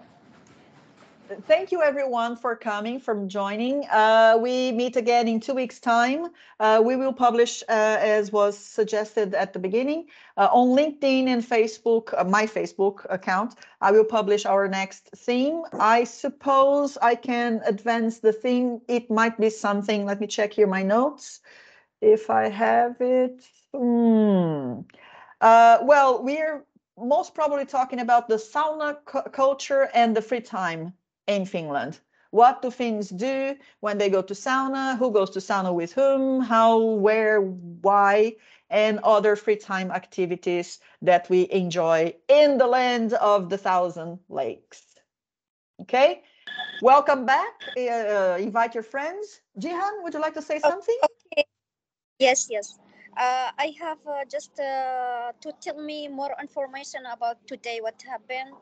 [1.48, 3.84] Thank you everyone for coming, from joining.
[3.90, 6.28] Uh, we meet again in two weeks' time.
[6.60, 10.06] Uh, we will publish, uh, as was suggested at the beginning,
[10.36, 13.56] uh, on LinkedIn and Facebook, uh, my Facebook account.
[13.80, 15.64] I will publish our next theme.
[15.72, 18.80] I suppose I can advance the theme.
[18.86, 20.06] It might be something.
[20.06, 21.40] Let me check here my notes.
[22.00, 23.44] If I have it.
[23.74, 24.82] Hmm.
[25.40, 26.64] Uh, well, we're
[26.96, 30.92] most probably talking about the sauna cu- culture and the free time
[31.26, 32.00] in Finland.
[32.30, 34.98] What do Finns do when they go to sauna?
[34.98, 36.40] Who goes to sauna with whom?
[36.40, 38.36] How, where, why?
[38.68, 44.82] And other free time activities that we enjoy in the land of the thousand lakes.
[45.82, 46.22] Okay,
[46.80, 47.68] welcome back.
[47.76, 49.40] Uh, invite your friends.
[49.60, 50.98] Jihan, would you like to say something?
[51.32, 51.44] Okay.
[52.18, 52.78] Yes, yes.
[53.16, 58.54] Uh, I have uh, just uh, to tell me more information about today what happened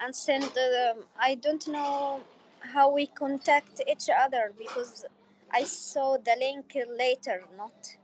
[0.00, 0.44] and send.
[0.44, 2.20] Um, I don't know
[2.60, 5.04] how we contact each other because
[5.52, 7.96] I saw the link later, not.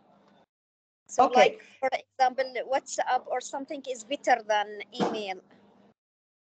[1.09, 1.41] So, Okay.
[1.41, 5.41] like for example, WhatsApp or something is better than email.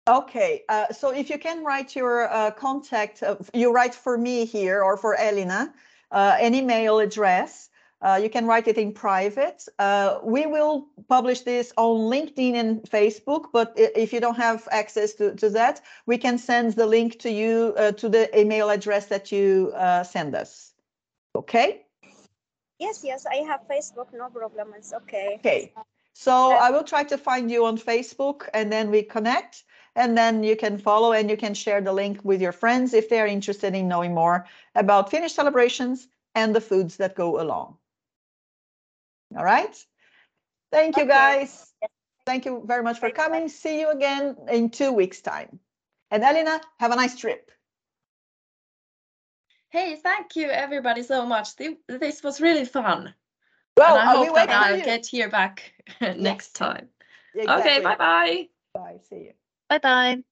[0.08, 4.46] Okay, uh, so if you can write your uh, contact, uh, you write for me
[4.46, 5.74] here or for elena
[6.10, 7.68] uh, an email address.
[8.00, 9.66] Uh, you can write it in private.
[9.78, 15.14] Uh, we will publish this on LinkedIn and Facebook, but if you don't have access
[15.14, 19.06] to, to that, we can send the link to you uh, to the email address
[19.06, 20.72] that you uh, send us.
[21.34, 21.82] Okay?
[22.78, 24.74] Yes, yes, I have Facebook, no problem.
[24.76, 25.34] It's okay.
[25.40, 25.72] Okay.
[26.14, 30.42] So I will try to find you on Facebook and then we connect and then
[30.42, 33.26] you can follow and you can share the link with your friends if they are
[33.26, 37.76] interested in knowing more about Finnish celebrations and the foods that go along.
[39.36, 39.76] All right.
[40.72, 41.12] Thank you Okay.
[41.12, 41.72] guys.
[42.26, 43.48] Thank you very much for coming.
[43.48, 45.60] See you again in two weeks time.
[46.10, 47.50] And Elena, have a nice trip.
[49.70, 51.56] Hey, thank you everybody so much.
[51.56, 53.14] This was really fun.
[53.76, 56.88] Well, and I hope that I'll get here back next time.
[57.36, 58.48] Okay, bye bye.
[58.74, 58.98] Bye.
[59.08, 59.32] See you.
[59.68, 60.22] Bye bye.